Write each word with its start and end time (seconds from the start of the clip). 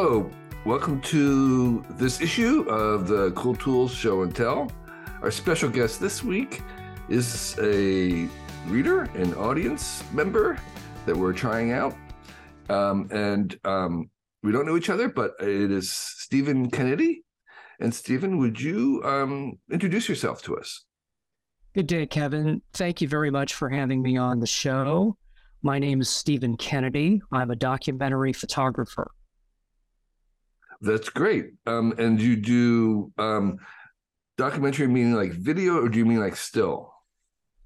Hello, 0.00 0.30
welcome 0.64 1.00
to 1.00 1.84
this 1.90 2.20
issue 2.20 2.60
of 2.68 3.08
the 3.08 3.32
Cool 3.32 3.56
Tools 3.56 3.92
Show 3.92 4.22
and 4.22 4.32
Tell. 4.32 4.70
Our 5.22 5.30
special 5.32 5.68
guest 5.68 5.98
this 5.98 6.22
week 6.22 6.62
is 7.08 7.56
a 7.60 8.28
reader 8.68 9.10
and 9.16 9.34
audience 9.34 10.04
member 10.12 10.56
that 11.04 11.16
we're 11.16 11.32
trying 11.32 11.72
out. 11.72 11.96
Um, 12.68 13.08
and 13.10 13.58
um, 13.64 14.08
we 14.44 14.52
don't 14.52 14.66
know 14.66 14.76
each 14.76 14.88
other, 14.88 15.08
but 15.08 15.32
it 15.40 15.72
is 15.72 15.90
Stephen 15.90 16.70
Kennedy. 16.70 17.24
And 17.80 17.92
Stephen, 17.92 18.38
would 18.38 18.60
you 18.60 19.02
um, 19.04 19.58
introduce 19.68 20.08
yourself 20.08 20.42
to 20.42 20.58
us? 20.58 20.84
Good 21.74 21.88
day, 21.88 22.06
Kevin. 22.06 22.62
Thank 22.72 23.00
you 23.00 23.08
very 23.08 23.32
much 23.32 23.52
for 23.52 23.68
having 23.68 24.00
me 24.00 24.16
on 24.16 24.38
the 24.38 24.46
show. 24.46 25.16
My 25.62 25.80
name 25.80 26.00
is 26.00 26.08
Stephen 26.08 26.56
Kennedy. 26.56 27.20
I'm 27.32 27.50
a 27.50 27.56
documentary 27.56 28.32
photographer. 28.32 29.10
That's 30.80 31.08
great. 31.08 31.46
Um, 31.66 31.94
and 31.98 32.20
you 32.20 32.36
do 32.36 33.12
um, 33.18 33.58
documentary 34.36 34.86
meaning 34.86 35.14
like 35.14 35.32
video, 35.32 35.82
or 35.82 35.88
do 35.88 35.98
you 35.98 36.06
mean 36.06 36.20
like 36.20 36.36
still? 36.36 36.92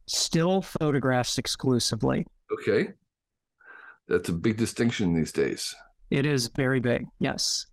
Still 0.06 0.62
photographs 0.62 1.38
exclusively. 1.38 2.26
Okay. 2.52 2.90
That's 4.08 4.28
a 4.28 4.32
big 4.32 4.56
distinction 4.56 5.14
these 5.14 5.32
days. 5.32 5.74
It 6.10 6.26
is 6.26 6.50
very 6.56 6.80
big, 6.80 7.06
yes. 7.18 7.66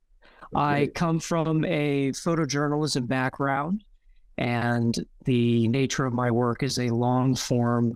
Okay. 0.56 0.64
I 0.64 0.88
come 0.96 1.20
from 1.20 1.66
a 1.66 2.12
photojournalism 2.12 3.08
background, 3.08 3.84
and 4.38 4.96
the 5.26 5.68
nature 5.68 6.06
of 6.06 6.14
my 6.14 6.32
work 6.32 6.64
is 6.64 6.80
a 6.80 6.90
long 6.90 7.36
form 7.36 7.94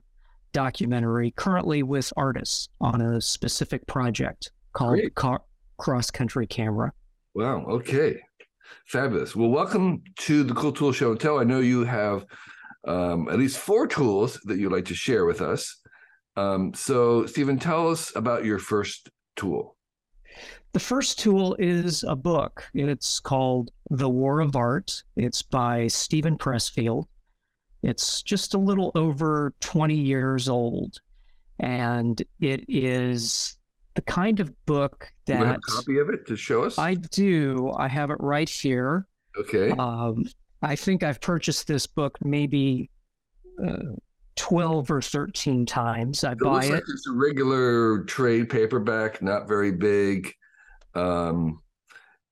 documentary, 0.52 1.32
currently 1.32 1.84
with 1.84 2.12
artists 2.18 2.70
on 2.80 3.02
a 3.02 3.22
specific 3.22 3.86
project 3.88 4.52
called 4.74 5.00
Car- 5.16 5.44
Cross 5.78 6.12
Country 6.12 6.46
Camera. 6.48 6.92
Wow. 7.36 7.66
Okay. 7.66 8.22
Fabulous. 8.86 9.36
Well, 9.36 9.50
welcome 9.50 10.04
to 10.20 10.44
the 10.44 10.54
Cool 10.54 10.72
Tool 10.72 10.92
Show 10.92 11.12
and 11.12 11.20
Tell. 11.20 11.40
I 11.40 11.44
know 11.44 11.62
you 11.62 11.84
have 11.84 12.26
um, 12.88 13.28
at 13.28 13.40
least 13.40 13.58
four 13.58 13.88
tools 13.88 14.40
that 14.46 14.60
you'd 14.60 14.72
like 14.72 14.86
to 14.86 14.94
share 14.94 15.26
with 15.26 15.42
us. 15.42 15.80
Um, 16.36 16.76
so, 16.76 17.26
Stephen, 17.26 17.58
tell 17.58 17.90
us 17.90 18.16
about 18.16 18.46
your 18.46 18.60
first 18.60 19.10
tool. 19.36 19.76
The 20.74 20.80
first 20.80 21.18
tool 21.18 21.56
is 21.58 22.04
a 22.04 22.16
book. 22.16 22.66
It's 22.76 23.20
called 23.20 23.72
The 23.90 24.10
War 24.10 24.40
of 24.40 24.56
Art. 24.56 25.04
It's 25.16 25.42
by 25.42 25.88
Steven 25.88 26.38
Pressfield. 26.38 27.06
It's 27.82 28.22
just 28.22 28.54
a 28.54 28.60
little 28.60 28.92
over 28.94 29.56
20 29.60 29.96
years 29.96 30.48
old. 30.48 31.00
And 31.60 32.22
it 32.40 32.66
is 32.68 33.58
the 33.96 34.02
kind 34.02 34.40
of 34.40 34.52
book 34.66 35.12
that 35.28 35.40
you 35.40 35.46
have 35.46 35.56
a 35.58 35.72
copy 35.72 35.98
of 36.00 36.10
it 36.10 36.26
to 36.28 36.36
show 36.36 36.64
us. 36.64 36.78
I 36.78 36.96
do. 36.96 37.72
I 37.78 37.88
have 37.88 38.10
it 38.10 38.18
right 38.20 38.50
here. 38.50 39.08
Okay. 39.38 39.72
Um, 39.72 40.26
I 40.62 40.76
think 40.76 41.04
I've 41.04 41.22
purchased 41.22 41.68
this 41.68 41.86
book 41.86 42.18
maybe 42.24 42.90
uh, 43.64 43.96
twelve 44.36 44.90
or 44.90 45.02
thirteen 45.02 45.66
times. 45.66 46.24
I 46.24 46.32
it 46.32 46.40
buy 46.40 46.66
it. 46.66 46.72
Like 46.72 46.84
it's 46.88 47.08
a 47.08 47.14
regular 47.14 48.04
trade 48.06 48.50
paperback, 48.50 49.22
not 49.22 49.48
very 49.48 49.72
big, 49.72 50.34
um, 50.96 51.62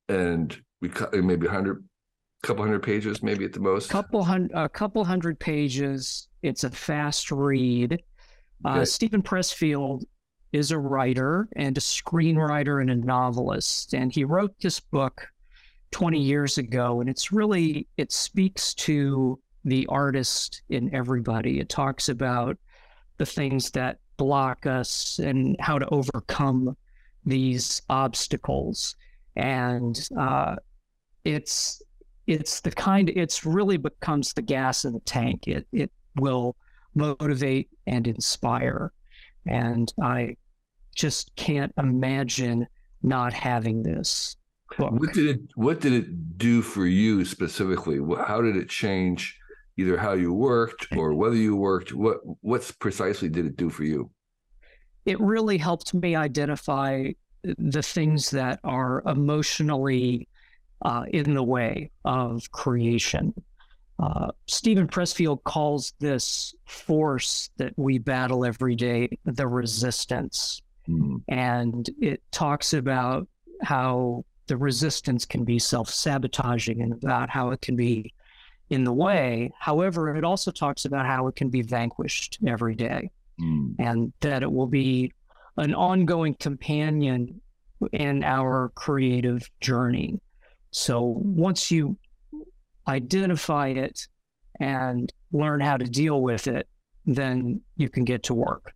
and 0.09 0.58
we 0.82 0.89
cut 0.89 1.14
maybe 1.14 1.48
hundred, 1.48 1.84
couple 2.42 2.64
hundred 2.64 2.84
pages, 2.84 3.22
maybe 3.22 3.45
at 3.45 3.54
the 3.54 3.59
most. 3.59 3.89
Couple 3.89 4.23
hundred, 4.23 4.52
a 4.56 4.70
couple 4.70 5.04
hundred 5.04 5.39
pages. 5.39 6.28
It's 6.42 6.64
a 6.64 6.72
fast 6.72 7.32
read. 7.32 8.02
Uh. 8.64 8.86
Steven 8.86 9.22
Pressfield 9.22 10.04
is 10.52 10.71
a 10.71 10.77
writer 10.80 11.47
and 11.55 11.77
a 11.77 11.81
screenwriter 11.81 12.81
and 12.81 12.89
a 12.89 12.95
novelist. 12.95 13.94
And 13.94 14.11
he 14.11 14.23
wrote 14.23 14.53
this 14.59 14.80
book 14.80 15.27
20 15.91 16.19
years 16.19 16.58
ago. 16.58 17.02
And 17.02 17.09
it's 17.09 17.31
really, 17.31 17.88
it 17.97 18.11
speaks 18.11 18.73
to 18.76 19.39
the 19.64 19.86
artist 19.87 20.61
in 20.70 20.93
everybody. 20.93 21.59
It 21.59 21.70
talks 21.70 22.09
about 22.09 22.58
the 23.17 23.26
things 23.26 23.71
that 23.71 23.99
block 24.17 24.65
us 24.65 25.20
and 25.20 25.55
how 25.59 25.80
to 25.80 25.87
overcome 25.89 26.76
these 27.26 27.81
obstacles. 27.89 28.95
And 29.36 29.99
uh, 30.17 30.55
it's, 31.23 31.81
it's 32.27 32.61
the 32.61 32.71
kind 32.71 33.09
it's 33.09 33.45
really 33.45 33.77
becomes 33.77 34.33
the 34.33 34.42
gas 34.42 34.86
in 34.86 34.93
the 34.93 34.99
tank 35.02 35.47
it 35.47 35.65
it 35.71 35.92
will 36.17 36.55
motivate 36.93 37.67
and 37.87 38.08
inspire 38.08 38.92
and 39.47 39.92
I 40.02 40.36
just 41.02 41.36
can't 41.36 41.73
imagine 41.80 42.67
not 43.02 43.34
having 43.34 43.82
this 43.82 44.36
book. 44.78 44.92
What 44.92 45.14
did 45.14 45.28
it 45.28 45.39
What 45.56 45.82
did 45.82 45.94
it 45.94 46.38
do 46.38 46.62
for 46.62 46.86
you 46.86 47.26
specifically? 47.26 47.98
How 48.28 48.39
did 48.42 48.56
it 48.56 48.70
change 48.70 49.36
either 49.78 49.98
how 49.98 50.14
you 50.14 50.32
worked 50.32 50.88
or 50.95 51.16
whether 51.16 51.36
you 51.36 51.56
worked? 51.56 51.92
What 51.92 52.20
What's 52.42 52.72
precisely 52.72 53.30
did 53.30 53.48
it 53.48 53.58
do 53.58 53.72
for 53.72 53.84
you? 53.84 54.12
It 55.06 55.20
really 55.20 55.58
helped 55.58 55.95
me 55.95 56.16
identify 56.16 57.12
the 57.44 57.82
things 57.82 58.30
that 58.30 58.60
are 58.64 59.02
emotionally 59.08 60.28
uh, 60.83 61.06
in 61.12 61.33
the 61.33 61.44
way 61.44 61.89
of 62.06 62.52
creation. 62.52 63.33
Uh, 63.98 64.32
Steven 64.45 64.88
Pressfield 64.88 65.44
calls 65.44 65.94
this 66.00 66.54
force 66.68 67.50
that 67.58 67.73
we 67.78 67.98
battle 67.98 68.45
every 68.45 68.76
day 68.76 69.10
the 69.26 69.48
resistance. 69.48 70.62
Mm. 70.87 71.21
And 71.27 71.89
it 71.99 72.21
talks 72.31 72.73
about 72.73 73.27
how 73.61 74.25
the 74.47 74.58
resistance 74.58 75.25
can 75.25 75.43
be 75.43 75.59
self 75.59 75.89
sabotaging 75.89 76.81
and 76.81 76.93
about 76.93 77.30
how 77.30 77.52
it 77.52 77.61
can 77.61 77.75
be 77.75 78.14
in 78.69 78.83
the 78.83 78.93
way. 78.93 79.52
However, 79.59 80.15
it 80.15 80.23
also 80.23 80.52
talks 80.52 80.86
about 80.86 81.05
how 81.05 81.27
it 81.27 81.36
can 81.36 81.49
be 81.49 81.61
vanquished 81.61 82.39
every 82.45 82.75
day 82.75 83.11
mm. 83.39 83.75
and 83.80 84.14
that 84.21 84.43
it 84.43 84.52
will 84.52 84.67
be 84.67 85.14
an 85.58 85.73
ongoing 85.73 86.36
companion 86.36 87.41
in 87.91 88.23
our 88.23 88.71
creative 88.75 89.49
journey. 89.59 90.20
So 90.71 91.17
once 91.17 91.71
you 91.71 91.97
identify 92.87 93.70
it 93.70 94.08
and 94.59 95.11
learn 95.31 95.59
how 95.59 95.77
to 95.77 95.86
deal 95.86 96.21
with 96.21 96.47
it, 96.47 96.67
then 97.05 97.61
you 97.77 97.89
can 97.89 98.05
get 98.05 98.23
to 98.23 98.33
work. 98.33 98.73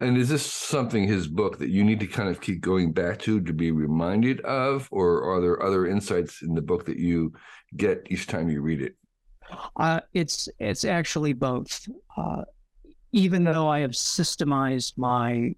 And 0.00 0.16
is 0.16 0.28
this 0.28 0.44
something 0.44 1.06
his 1.06 1.28
book 1.28 1.58
that 1.58 1.68
you 1.68 1.84
need 1.84 2.00
to 2.00 2.06
kind 2.06 2.28
of 2.28 2.40
keep 2.40 2.60
going 2.60 2.92
back 2.92 3.18
to 3.20 3.40
to 3.40 3.52
be 3.52 3.70
reminded 3.70 4.40
of, 4.42 4.88
or 4.90 5.22
are 5.24 5.40
there 5.40 5.62
other 5.62 5.86
insights 5.86 6.42
in 6.42 6.54
the 6.54 6.62
book 6.62 6.86
that 6.86 6.98
you 6.98 7.32
get 7.76 8.06
each 8.10 8.26
time 8.26 8.48
you 8.48 8.62
read 8.62 8.80
it? 8.80 8.96
Uh, 9.76 10.00
it's 10.14 10.48
it's 10.58 10.84
actually 10.84 11.32
both. 11.32 11.86
Uh, 12.16 12.42
even 13.12 13.44
though 13.44 13.68
I 13.68 13.80
have 13.80 13.92
systemized 13.92 14.94
my 14.96 15.54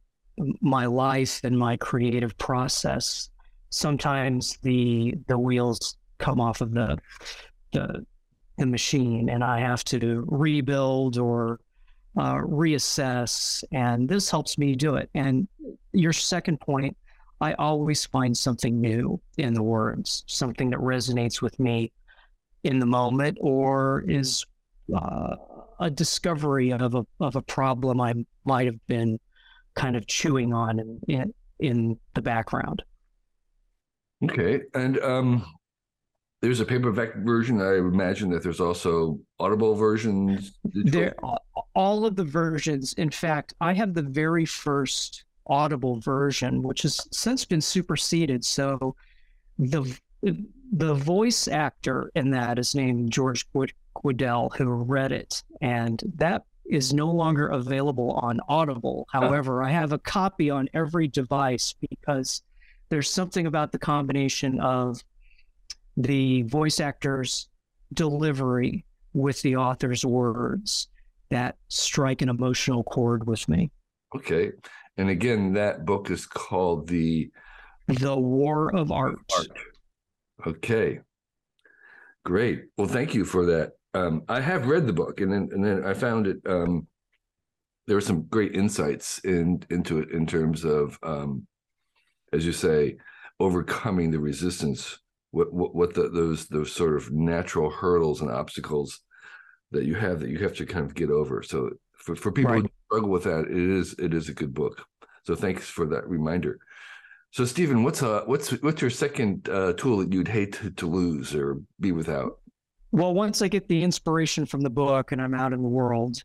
my 0.60 0.86
life 0.86 1.40
and 1.44 1.58
my 1.58 1.76
creative 1.76 2.36
process, 2.38 3.30
sometimes 3.70 4.58
the 4.62 5.14
the 5.28 5.38
wheels 5.38 5.96
come 6.18 6.40
off 6.40 6.60
of 6.60 6.72
the 6.72 6.98
the 7.72 8.04
the 8.58 8.66
machine 8.66 9.30
and 9.30 9.42
I 9.42 9.60
have 9.60 9.84
to 9.84 10.24
rebuild 10.28 11.16
or 11.18 11.60
uh, 12.16 12.36
reassess. 12.36 13.64
And 13.72 14.08
this 14.08 14.30
helps 14.30 14.58
me 14.58 14.74
do 14.74 14.96
it. 14.96 15.10
And 15.14 15.48
your 15.92 16.12
second 16.12 16.60
point, 16.60 16.96
I 17.40 17.54
always 17.54 18.04
find 18.04 18.36
something 18.36 18.80
new 18.80 19.20
in 19.38 19.54
the 19.54 19.62
words, 19.62 20.24
something 20.26 20.70
that 20.70 20.80
resonates 20.80 21.40
with 21.40 21.58
me 21.58 21.92
in 22.64 22.78
the 22.78 22.86
moment 22.86 23.38
or 23.40 24.04
is 24.06 24.44
uh, 24.94 25.36
a 25.78 25.90
discovery 25.90 26.72
of 26.72 26.94
a, 26.94 27.06
of 27.20 27.36
a 27.36 27.42
problem 27.42 28.00
I 28.00 28.14
might 28.44 28.66
have 28.66 28.86
been 28.86 29.18
kind 29.74 29.96
of 29.96 30.06
chewing 30.06 30.52
on 30.52 30.78
in, 30.78 31.00
in, 31.08 31.34
in 31.58 31.98
the 32.14 32.20
background. 32.20 32.82
Okay. 34.22 34.60
And 34.74 34.98
um, 34.98 35.46
there's 36.42 36.60
a 36.60 36.64
paperback 36.64 37.16
version. 37.16 37.60
I 37.60 37.76
imagine 37.76 38.30
that 38.30 38.42
there's 38.42 38.60
also 38.60 39.18
audible 39.38 39.74
versions. 39.74 40.58
There, 40.64 41.14
all 41.74 42.06
of 42.06 42.16
the 42.16 42.24
versions. 42.24 42.94
In 42.94 43.10
fact, 43.10 43.54
I 43.60 43.74
have 43.74 43.92
the 43.92 44.02
very 44.02 44.46
first 44.46 45.24
audible 45.46 46.00
version, 46.00 46.62
which 46.62 46.82
has 46.82 47.06
since 47.12 47.44
been 47.44 47.60
superseded. 47.60 48.44
So, 48.44 48.96
the 49.58 49.94
the 50.72 50.94
voice 50.94 51.46
actor 51.48 52.10
in 52.14 52.30
that 52.30 52.58
is 52.58 52.74
named 52.74 53.12
George 53.12 53.46
Guidall, 53.52 54.54
who 54.56 54.70
read 54.70 55.12
it, 55.12 55.42
and 55.60 56.02
that 56.16 56.44
is 56.64 56.94
no 56.94 57.10
longer 57.10 57.48
available 57.48 58.12
on 58.22 58.40
Audible. 58.48 59.06
However, 59.12 59.62
I 59.62 59.70
have 59.70 59.92
a 59.92 59.98
copy 59.98 60.50
on 60.50 60.68
every 60.72 61.08
device 61.08 61.74
because 61.90 62.42
there's 62.90 63.10
something 63.10 63.46
about 63.46 63.72
the 63.72 63.78
combination 63.78 64.60
of 64.60 65.02
the 65.96 66.42
voice 66.42 66.80
actor's 66.80 67.48
delivery 67.92 68.84
with 69.12 69.42
the 69.42 69.56
author's 69.56 70.04
words 70.04 70.88
that 71.30 71.56
strike 71.68 72.22
an 72.22 72.28
emotional 72.28 72.82
chord 72.84 73.26
with 73.26 73.48
me. 73.48 73.70
Okay. 74.14 74.52
And 74.96 75.10
again, 75.10 75.52
that 75.54 75.84
book 75.84 76.10
is 76.10 76.26
called 76.26 76.88
The 76.88 77.30
The 77.88 78.16
War 78.16 78.74
of 78.74 78.92
Art. 78.92 79.18
Art. 79.36 79.48
Okay. 80.46 81.00
Great. 82.24 82.64
Well, 82.76 82.88
thank 82.88 83.14
you 83.14 83.24
for 83.24 83.46
that. 83.46 83.72
Um, 83.94 84.22
I 84.28 84.40
have 84.40 84.66
read 84.66 84.86
the 84.86 84.92
book, 84.92 85.20
and 85.20 85.32
then 85.32 85.48
and 85.52 85.64
then 85.64 85.84
I 85.84 85.94
found 85.94 86.26
it. 86.26 86.38
Um, 86.46 86.86
there 87.86 87.96
were 87.96 88.00
some 88.00 88.22
great 88.22 88.54
insights 88.54 89.18
in 89.20 89.64
into 89.70 89.98
it 89.98 90.10
in 90.10 90.26
terms 90.26 90.64
of, 90.64 90.98
um, 91.02 91.46
as 92.32 92.46
you 92.46 92.52
say, 92.52 92.98
overcoming 93.40 94.10
the 94.10 94.20
resistance. 94.20 94.98
What 95.30 95.52
what, 95.52 95.74
what 95.74 95.94
the, 95.94 96.08
those 96.08 96.46
those 96.46 96.72
sort 96.72 96.96
of 96.96 97.10
natural 97.10 97.70
hurdles 97.70 98.20
and 98.20 98.30
obstacles 98.30 99.00
that 99.72 99.84
you 99.84 99.94
have 99.94 100.20
that 100.20 100.30
you 100.30 100.38
have 100.38 100.56
to 100.56 100.66
kind 100.66 100.84
of 100.84 100.94
get 100.94 101.10
over. 101.10 101.42
So 101.42 101.70
for, 101.94 102.16
for 102.16 102.32
people 102.32 102.52
right. 102.52 102.62
who 102.62 102.70
struggle 102.86 103.10
with 103.10 103.24
that, 103.24 103.46
it 103.46 103.56
is 103.56 103.94
it 103.98 104.14
is 104.14 104.28
a 104.28 104.34
good 104.34 104.54
book. 104.54 104.84
So 105.24 105.34
thanks 105.34 105.68
for 105.68 105.86
that 105.86 106.08
reminder. 106.08 106.58
So 107.32 107.44
Stephen, 107.44 107.84
what's 107.84 108.02
uh 108.02 108.22
what's 108.26 108.50
what's 108.62 108.80
your 108.80 108.90
second 108.90 109.48
uh, 109.48 109.74
tool 109.74 109.98
that 109.98 110.12
you'd 110.12 110.28
hate 110.28 110.54
to, 110.54 110.70
to 110.70 110.86
lose 110.86 111.34
or 111.34 111.60
be 111.78 111.92
without? 111.92 112.38
Well, 112.92 113.14
once 113.14 113.40
I 113.40 113.46
get 113.46 113.68
the 113.68 113.84
inspiration 113.84 114.46
from 114.46 114.62
the 114.62 114.70
book 114.70 115.12
and 115.12 115.22
I'm 115.22 115.34
out 115.34 115.52
in 115.52 115.62
the 115.62 115.68
world, 115.68 116.24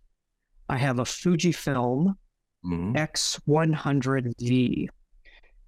I 0.67 0.77
have 0.77 0.97
a 0.97 1.03
Fujifilm 1.03 2.15
mm-hmm. 2.65 2.95
X100V. 2.95 4.87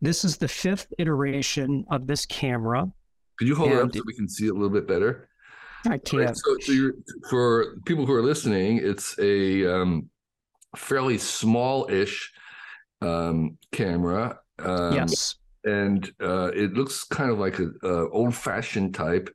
This 0.02 0.26
is 0.26 0.38
the 0.38 0.48
fifth 0.48 0.92
iteration 0.98 1.86
of 1.92 2.08
this 2.08 2.26
camera. 2.26 2.92
Could 3.38 3.48
you 3.48 3.56
hold 3.56 3.72
it 3.72 3.82
up 3.82 3.94
so 3.94 4.02
we 4.06 4.14
can 4.14 4.28
see 4.28 4.48
it 4.48 4.52
a 4.52 4.54
little 4.54 4.70
bit 4.70 4.88
better? 4.88 5.30
I 5.86 5.98
can. 6.00 6.20
Right, 6.20 6.36
so, 6.36 6.58
so 6.60 6.92
for 7.30 7.78
people 7.86 8.06
who 8.06 8.14
are 8.14 8.24
listening, 8.24 8.80
it's 8.84 9.18
a 9.20 9.66
um, 9.66 10.10
fairly 10.76 11.18
small-ish 11.18 12.34
um, 13.02 13.58
camera. 13.72 14.40
Um, 14.60 14.96
yes. 14.96 15.36
And 15.64 16.12
uh, 16.22 16.52
it 16.54 16.74
looks 16.74 17.04
kind 17.04 17.30
of 17.30 17.40
like 17.40 17.60
a, 17.60 17.70
a 17.84 18.10
old-fashioned 18.10 18.96
type 18.96 19.30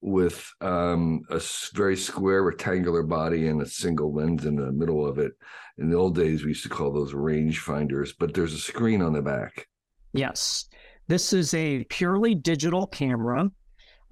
with 0.00 0.50
um, 0.60 1.22
a 1.30 1.40
very 1.74 1.96
square 1.96 2.42
rectangular 2.42 3.02
body 3.02 3.48
and 3.48 3.62
a 3.62 3.66
single 3.66 4.12
lens 4.12 4.44
in 4.44 4.56
the 4.56 4.72
middle 4.72 5.06
of 5.06 5.18
it. 5.18 5.32
In 5.78 5.90
the 5.90 5.96
old 5.96 6.14
days, 6.14 6.42
we 6.42 6.50
used 6.50 6.64
to 6.64 6.68
call 6.68 6.92
those 6.92 7.14
range 7.14 7.60
finders, 7.60 8.12
but 8.12 8.34
there's 8.34 8.52
a 8.52 8.58
screen 8.58 9.00
on 9.00 9.12
the 9.12 9.22
back. 9.22 9.68
Yes. 10.12 10.66
This 11.12 11.34
is 11.34 11.52
a 11.52 11.84
purely 11.90 12.34
digital 12.34 12.86
camera. 12.86 13.50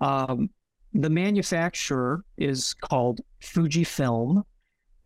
Um, 0.02 0.50
the 0.92 1.08
manufacturer 1.08 2.26
is 2.36 2.74
called 2.74 3.22
Fujifilm. 3.42 4.42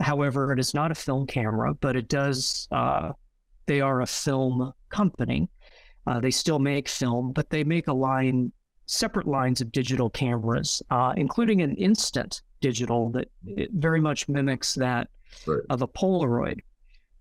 However, 0.00 0.52
it 0.52 0.58
is 0.58 0.75
not 0.75 0.91
a 0.91 0.96
film 0.96 1.25
camera, 1.25 1.73
but 1.73 1.94
it 1.94 2.08
does, 2.08 2.67
uh, 2.73 3.12
they 3.67 3.81
are 3.81 4.00
a 4.00 4.06
film 4.08 4.73
company. 4.88 5.49
Uh, 6.08 6.19
they 6.19 6.32
still 6.32 6.58
make 6.58 6.88
film, 6.88 7.31
but 7.31 7.49
they 7.49 7.62
make 7.62 7.87
a 7.87 7.93
line, 7.93 8.50
separate 8.87 9.29
lines 9.29 9.61
of 9.61 9.70
digital 9.70 10.11
cameras, 10.11 10.82
uh, 10.91 11.14
including 11.17 11.62
an 11.62 11.76
instant 11.76 12.43
digital 12.61 13.08
that 13.11 13.29
very 13.75 14.00
much 14.00 14.29
mimics 14.29 14.75
that 14.75 15.06
right. 15.46 15.62
of 15.70 15.81
a 15.82 15.87
Polaroid. 15.87 16.58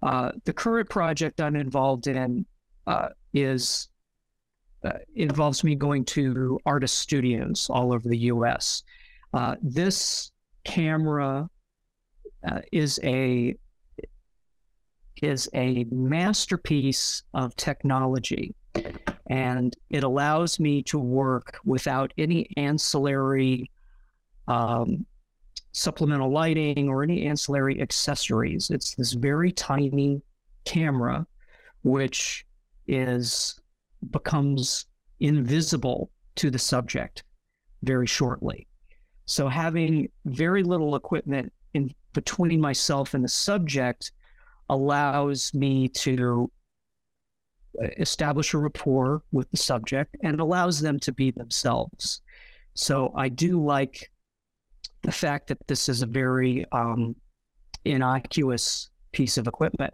Uh, 0.01 0.31
the 0.45 0.53
current 0.53 0.89
project 0.89 1.39
I'm 1.41 1.55
involved 1.55 2.07
in 2.07 2.47
uh, 2.87 3.09
is 3.35 3.89
uh, 4.83 4.91
involves 5.15 5.63
me 5.63 5.75
going 5.75 6.05
to 6.05 6.59
artist 6.65 6.97
studios 6.97 7.67
all 7.69 7.93
over 7.93 8.07
the 8.07 8.17
U.S. 8.17 8.83
Uh, 9.33 9.55
this 9.61 10.31
camera 10.63 11.49
uh, 12.47 12.59
is 12.71 12.99
a 13.03 13.55
is 15.21 15.49
a 15.53 15.85
masterpiece 15.89 17.23
of 17.33 17.55
technology, 17.55 18.53
and 19.29 19.75
it 19.89 20.03
allows 20.03 20.59
me 20.59 20.83
to 20.83 20.99
work 20.99 21.59
without 21.63 22.11
any 22.17 22.49
ancillary 22.57 23.71
um, 24.47 25.05
supplemental 25.71 26.31
lighting 26.31 26.89
or 26.89 27.03
any 27.03 27.25
ancillary 27.25 27.81
accessories. 27.81 28.69
It's 28.69 28.95
this 28.95 29.13
very 29.13 29.51
tiny 29.51 30.21
camera, 30.65 31.25
which 31.83 32.45
is 32.87 33.59
becomes 34.11 34.85
invisible 35.19 36.11
to 36.35 36.49
the 36.49 36.59
subject 36.59 37.23
very 37.83 38.07
shortly. 38.07 38.67
So 39.25 39.47
having 39.47 40.09
very 40.25 40.63
little 40.63 40.95
equipment 40.95 41.51
in 41.73 41.93
between 42.13 42.59
myself 42.59 43.13
and 43.13 43.23
the 43.23 43.29
subject 43.29 44.11
allows 44.69 45.53
me 45.53 45.87
to 45.89 46.51
establish 47.97 48.53
a 48.53 48.57
rapport 48.57 49.23
with 49.31 49.49
the 49.51 49.57
subject 49.57 50.15
and 50.23 50.39
allows 50.39 50.79
them 50.79 50.99
to 50.99 51.11
be 51.11 51.31
themselves. 51.31 52.21
So 52.75 53.11
I 53.15 53.29
do 53.29 53.63
like 53.63 54.11
the 55.01 55.11
fact 55.11 55.47
that 55.47 55.67
this 55.67 55.89
is 55.89 56.01
a 56.01 56.07
very 56.07 56.65
um, 56.71 57.15
innocuous 57.85 58.89
piece 59.11 59.37
of 59.37 59.47
equipment. 59.47 59.93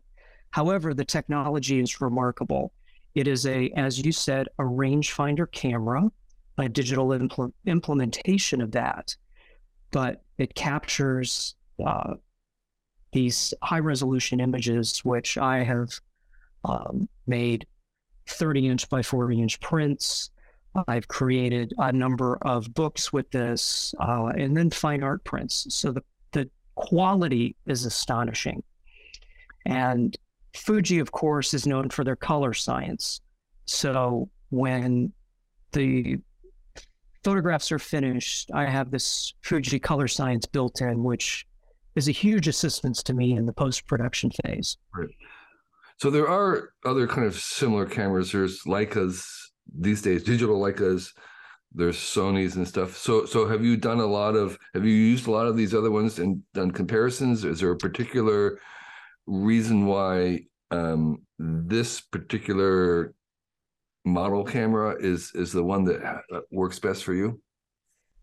However, 0.52 0.94
the 0.94 1.06
technology 1.06 1.80
is 1.80 2.02
remarkable. 2.02 2.72
It 3.16 3.28
is 3.28 3.46
a, 3.46 3.70
as 3.72 4.00
you 4.00 4.12
said, 4.12 4.48
a 4.60 4.64
rangefinder 4.64 5.52
camera, 5.52 6.10
a 6.58 6.70
digital 6.70 7.10
impl- 7.10 7.54
implementation 7.66 8.62
of 8.62 8.72
that, 8.72 9.16
but 9.92 10.24
it 10.38 10.56
captures 10.56 11.56
uh, 11.86 12.16
these 13.12 13.54
high 13.64 13.80
resolution 13.80 14.40
images, 14.40 15.00
which 15.00 15.38
I 15.38 15.64
have 15.64 15.90
um, 16.66 17.10
made 17.28 17.66
30 18.28 18.68
inch 18.68 18.90
by 18.90 19.02
40 19.02 19.42
inch 19.42 19.60
prints. 19.60 20.30
I've 20.88 21.08
created 21.08 21.74
a 21.80 21.92
number 21.92 22.38
of 22.44 22.74
books 22.74 23.12
with 23.12 23.32
this, 23.32 23.94
uh, 24.00 24.28
and 24.38 24.56
then 24.56 24.70
fine 24.70 25.02
art 25.04 25.24
prints. 25.24 25.66
So 25.70 25.92
the, 25.92 26.04
the 26.32 26.50
quality 26.76 27.56
is 27.66 27.86
astonishing. 27.86 28.62
And 29.66 30.16
Fuji, 30.56 31.00
of 31.00 31.12
course, 31.12 31.54
is 31.54 31.68
known 31.68 31.90
for 31.90 32.04
their 32.04 32.16
color 32.16 32.54
science. 32.54 33.22
So 33.66 34.30
when 34.50 35.14
the 35.72 36.18
photographs 37.24 37.72
are 37.72 37.80
finished, 37.80 38.50
I 38.54 38.66
have 38.66 38.92
this 38.92 39.34
Fuji 39.44 39.80
color 39.80 40.08
science 40.08 40.46
built 40.46 40.82
in, 40.82 41.04
which 41.04 41.46
is 41.96 42.08
a 42.08 42.12
huge 42.12 42.48
assistance 42.48 43.04
to 43.04 43.14
me 43.14 43.34
in 43.34 43.46
the 43.46 43.54
post 43.54 43.86
production 43.88 44.32
phase. 44.44 44.78
Right. 44.96 45.10
So 45.98 46.10
there 46.10 46.30
are 46.30 46.70
other 46.86 47.08
kind 47.08 47.28
of 47.28 47.36
similar 47.36 47.86
cameras. 47.86 48.32
There's 48.32 48.64
Leicas 48.64 49.26
these 49.78 50.02
days, 50.02 50.24
digital 50.24 50.60
Leicas. 50.60 51.12
There's 51.74 51.98
Sony's 51.98 52.56
and 52.56 52.68
stuff. 52.68 52.98
So 52.98 53.26
so 53.26 53.48
have 53.48 53.64
you 53.64 53.78
done 53.78 54.00
a 54.00 54.06
lot 54.06 54.36
of? 54.36 54.58
Have 54.74 54.86
you 54.86 54.94
used 54.94 55.28
a 55.28 55.32
lot 55.32 55.46
of 55.46 55.56
these 55.56 55.76
other 55.76 55.92
ones 55.92 56.18
and 56.18 56.42
done 56.54 56.72
comparisons? 56.72 57.44
Is 57.44 57.60
there 57.60 57.70
a 57.70 57.78
particular 57.78 58.60
reason 59.30 59.86
why 59.86 60.42
um, 60.72 61.22
this 61.38 62.02
particular 62.02 63.14
model 64.06 64.44
camera 64.44 64.96
is 65.00 65.32
is 65.36 65.52
the 65.52 65.64
one 65.64 65.84
that 65.86 66.02
uh, 66.34 66.40
works 66.52 66.80
best 66.80 67.04
for 67.04 67.14
you? 67.14 67.40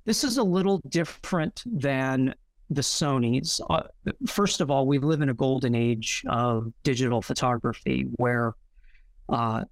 This 0.04 0.25
is 0.25 0.38
a 0.38 0.42
little 0.42 0.80
different 0.88 1.62
than 1.66 2.34
the 2.70 2.82
Sony's. 2.82 3.60
Uh, 3.70 3.82
first 4.26 4.60
of 4.60 4.70
all, 4.70 4.86
we 4.86 4.98
live 4.98 5.20
in 5.20 5.28
a 5.28 5.34
golden 5.34 5.75
age 5.75 6.22
of 6.28 6.72
digital 6.82 7.22
photography 7.22 8.06
where 8.16 8.54
uh, 9.28 9.64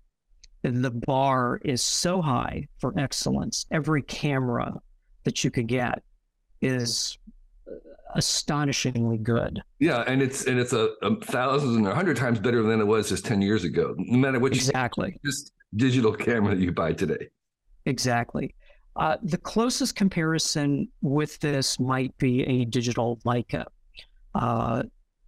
the 0.62 0.90
bar 0.90 1.60
is 1.64 1.82
so 1.82 2.22
high 2.22 2.66
for 2.78 2.98
excellence. 2.98 3.66
Every 3.70 4.02
camera 4.02 4.74
that 5.24 5.44
you 5.44 5.50
could 5.50 5.68
get 5.68 6.02
is 6.60 7.18
astonishingly 8.14 9.18
good. 9.18 9.62
Yeah, 9.78 10.04
and 10.06 10.22
it's 10.22 10.46
and 10.46 10.58
it's 10.58 10.72
a, 10.72 10.90
a 11.02 11.16
thousands 11.20 11.76
and 11.76 11.86
a 11.86 11.94
hundred 11.94 12.16
times 12.16 12.38
better 12.38 12.62
than 12.62 12.80
it 12.80 12.86
was 12.86 13.08
just 13.08 13.24
ten 13.24 13.42
years 13.42 13.64
ago. 13.64 13.94
No 13.98 14.18
matter 14.18 14.38
what 14.38 14.52
exactly 14.52 15.18
you, 15.22 15.30
just 15.30 15.52
digital 15.76 16.12
camera 16.12 16.54
that 16.54 16.62
you 16.62 16.72
buy 16.72 16.92
today. 16.92 17.28
Exactly. 17.86 18.54
Uh, 18.96 19.16
the 19.22 19.38
closest 19.38 19.96
comparison 19.96 20.88
with 21.02 21.38
this 21.40 21.80
might 21.80 22.16
be 22.18 22.42
a 22.44 22.64
digital 22.64 23.18
Leica. 23.26 23.64
Uh, 24.34 24.84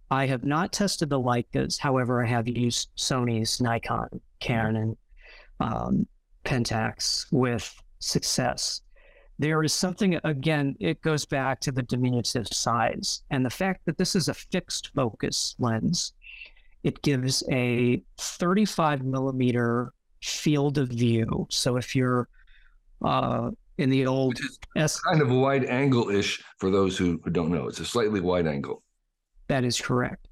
I 0.09 0.25
have 0.25 0.45
not 0.45 0.71
tested 0.71 1.09
the 1.09 1.19
Leicas. 1.19 1.77
However, 1.77 2.23
I 2.23 2.27
have 2.27 2.47
used 2.47 2.89
Sony's, 2.97 3.59
Nikon, 3.59 4.21
Canon, 4.39 4.95
um, 5.59 6.07
Pentax 6.45 7.25
with 7.31 7.75
success 7.99 8.81
there 9.39 9.63
is 9.63 9.73
something 9.73 10.19
again 10.23 10.75
it 10.79 11.01
goes 11.01 11.25
back 11.25 11.59
to 11.61 11.71
the 11.71 11.83
diminutive 11.83 12.47
size 12.47 13.21
and 13.29 13.45
the 13.45 13.49
fact 13.49 13.85
that 13.85 13.97
this 13.97 14.15
is 14.15 14.29
a 14.29 14.33
fixed 14.33 14.91
focus 14.95 15.55
lens. 15.59 16.13
It 16.83 17.01
gives 17.01 17.43
a 17.51 18.01
35 18.17 19.03
millimeter 19.03 19.93
field 20.21 20.77
of 20.77 20.89
view. 20.89 21.47
So 21.49 21.77
if 21.77 21.95
you're 21.95 22.29
uh, 23.03 23.51
in 23.77 23.89
the 23.89 24.05
old 24.05 24.39
S- 24.75 24.99
kind 24.99 25.21
of 25.21 25.29
wide 25.29 25.65
angle 25.65 26.09
ish 26.09 26.43
for 26.57 26.69
those 26.69 26.97
who, 26.97 27.19
who 27.23 27.29
don't 27.29 27.51
know. 27.51 27.67
It's 27.67 27.79
a 27.79 27.85
slightly 27.85 28.19
wide 28.19 28.47
angle. 28.47 28.83
That 29.47 29.63
is 29.63 29.79
correct. 29.79 30.27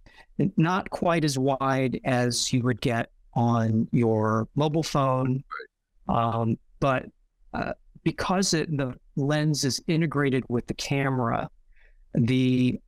Not 0.57 0.89
quite 0.89 1.23
as 1.23 1.37
wide 1.37 1.99
as 2.03 2.51
you 2.51 2.61
would 2.63 2.81
get 2.81 3.09
on 3.33 3.87
your 3.91 4.47
mobile 4.55 4.83
phone. 4.83 5.43
Right. 6.09 6.33
Um, 6.35 6.57
but 6.79 7.05
uh, 7.53 7.73
because 8.05 8.53
it, 8.53 8.69
the 8.77 8.93
lens 9.17 9.65
is 9.65 9.81
integrated 9.87 10.43
with 10.47 10.65
the 10.67 10.73
camera, 10.75 11.49
the 12.13 12.79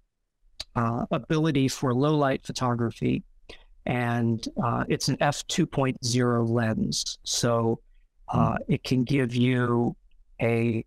uh, 0.76 1.06
ability 1.12 1.68
for 1.68 1.94
low 1.94 2.16
light 2.16 2.46
photography, 2.46 3.24
and 3.88 4.48
uh, 4.64 4.86
it's 4.88 5.10
an 5.10 5.18
f2.0 5.18 6.50
lens, 6.50 7.18
so 7.24 7.80
uh, 8.30 8.52
mm. 8.52 8.58
it 8.68 8.84
can 8.84 9.04
give 9.04 9.36
you 9.36 9.96
a 10.42 10.86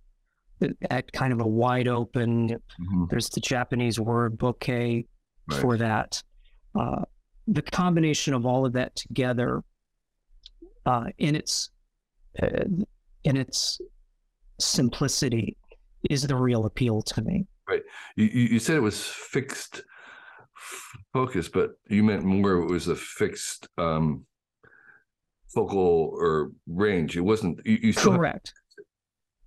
at 0.91 1.11
kind 1.13 1.33
of 1.33 1.41
a 1.41 1.47
wide 1.47 1.89
open. 1.89 2.51
Mm-hmm. 2.51 3.05
There's 3.11 3.31
the 3.31 3.41
Japanese 3.41 3.99
word 3.99 4.39
bokeh 4.39 5.07
right. 5.51 5.61
for 5.61 5.77
that. 5.79 6.23
Uh, 6.79 7.03
the 7.49 7.63
combination 7.63 8.35
of 8.35 8.47
all 8.47 8.65
of 8.65 8.75
that 8.75 8.95
together 8.95 9.65
uh, 10.87 11.07
in 11.19 11.35
its 11.35 11.71
uh, 12.41 12.65
in 13.25 13.37
its 13.37 13.81
simplicity 14.61 15.57
is 16.09 16.27
the 16.27 16.37
real 16.37 16.67
appeal 16.67 17.03
to 17.03 17.23
me. 17.23 17.47
Right. 17.69 17.83
You, 18.17 18.27
you 18.27 18.59
said 18.59 18.77
it 18.77 18.81
was 18.81 19.05
fixed 19.05 19.83
focus, 21.13 21.49
but 21.49 21.73
you 21.89 22.03
meant 22.03 22.25
more 22.25 22.53
it 22.55 22.71
was 22.71 22.89
a 22.89 22.97
fixed 22.97 23.69
um, 23.79 24.25
focal 25.53 26.11
or 26.13 26.53
range. 26.67 27.17
It 27.17 27.21
wasn't. 27.21 27.61
You, 27.65 27.79
you 27.83 27.95
correct. 27.95 28.53
Have... 28.77 28.85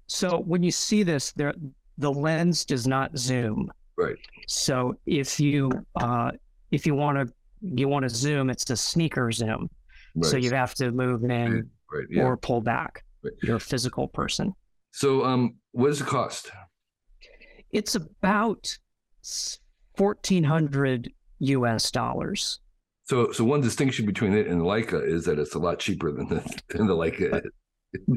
So 0.08 0.38
when 0.40 0.64
you 0.64 0.72
see 0.72 1.04
this, 1.04 1.32
there 1.34 1.54
the 1.98 2.12
lens 2.12 2.66
does 2.66 2.88
not 2.88 3.18
zoom. 3.18 3.72
Right. 3.98 4.18
So 4.48 4.96
if 5.06 5.40
you 5.40 5.72
uh, 6.00 6.32
if 6.72 6.86
you 6.86 6.96
want 6.96 7.18
to 7.18 7.34
you 7.62 7.88
want 7.88 8.04
to 8.04 8.10
zoom, 8.10 8.50
it's 8.50 8.70
a 8.70 8.78
sneaker 8.78 9.32
zoom. 9.32 9.70
Right. 10.16 10.26
So 10.30 10.38
you 10.38 10.52
have 10.52 10.76
to 10.76 10.92
move 10.92 11.24
in 11.24 11.70
right. 11.92 12.06
Yeah. 12.10 12.24
or 12.24 12.38
pull 12.38 12.62
back. 12.62 13.04
Right. 13.24 13.34
You're 13.42 13.58
a 13.58 13.62
physical 13.62 14.08
person. 14.08 14.54
So 14.94 15.26
um, 15.26 15.56
what 15.72 15.88
does 15.88 16.02
it 16.02 16.08
cost? 16.08 16.52
It's 17.72 17.96
about 17.96 18.78
fourteen 19.98 20.44
hundred 20.44 21.12
U.S. 21.40 21.92
dollars. 21.92 22.60
So, 23.06 23.32
so 23.34 23.44
one 23.44 23.60
distinction 23.60 24.06
between 24.06 24.34
it 24.34 24.48
and 24.48 24.62
Leica 24.62 25.06
is 25.06 25.26
that 25.26 25.38
it's 25.38 25.56
a 25.56 25.60
lot 25.60 25.80
cheaper 25.80 26.12
than 26.12 26.30
the 26.30 26.62
than 26.70 26.88
the 26.88 26.96
Leica 26.96 27.42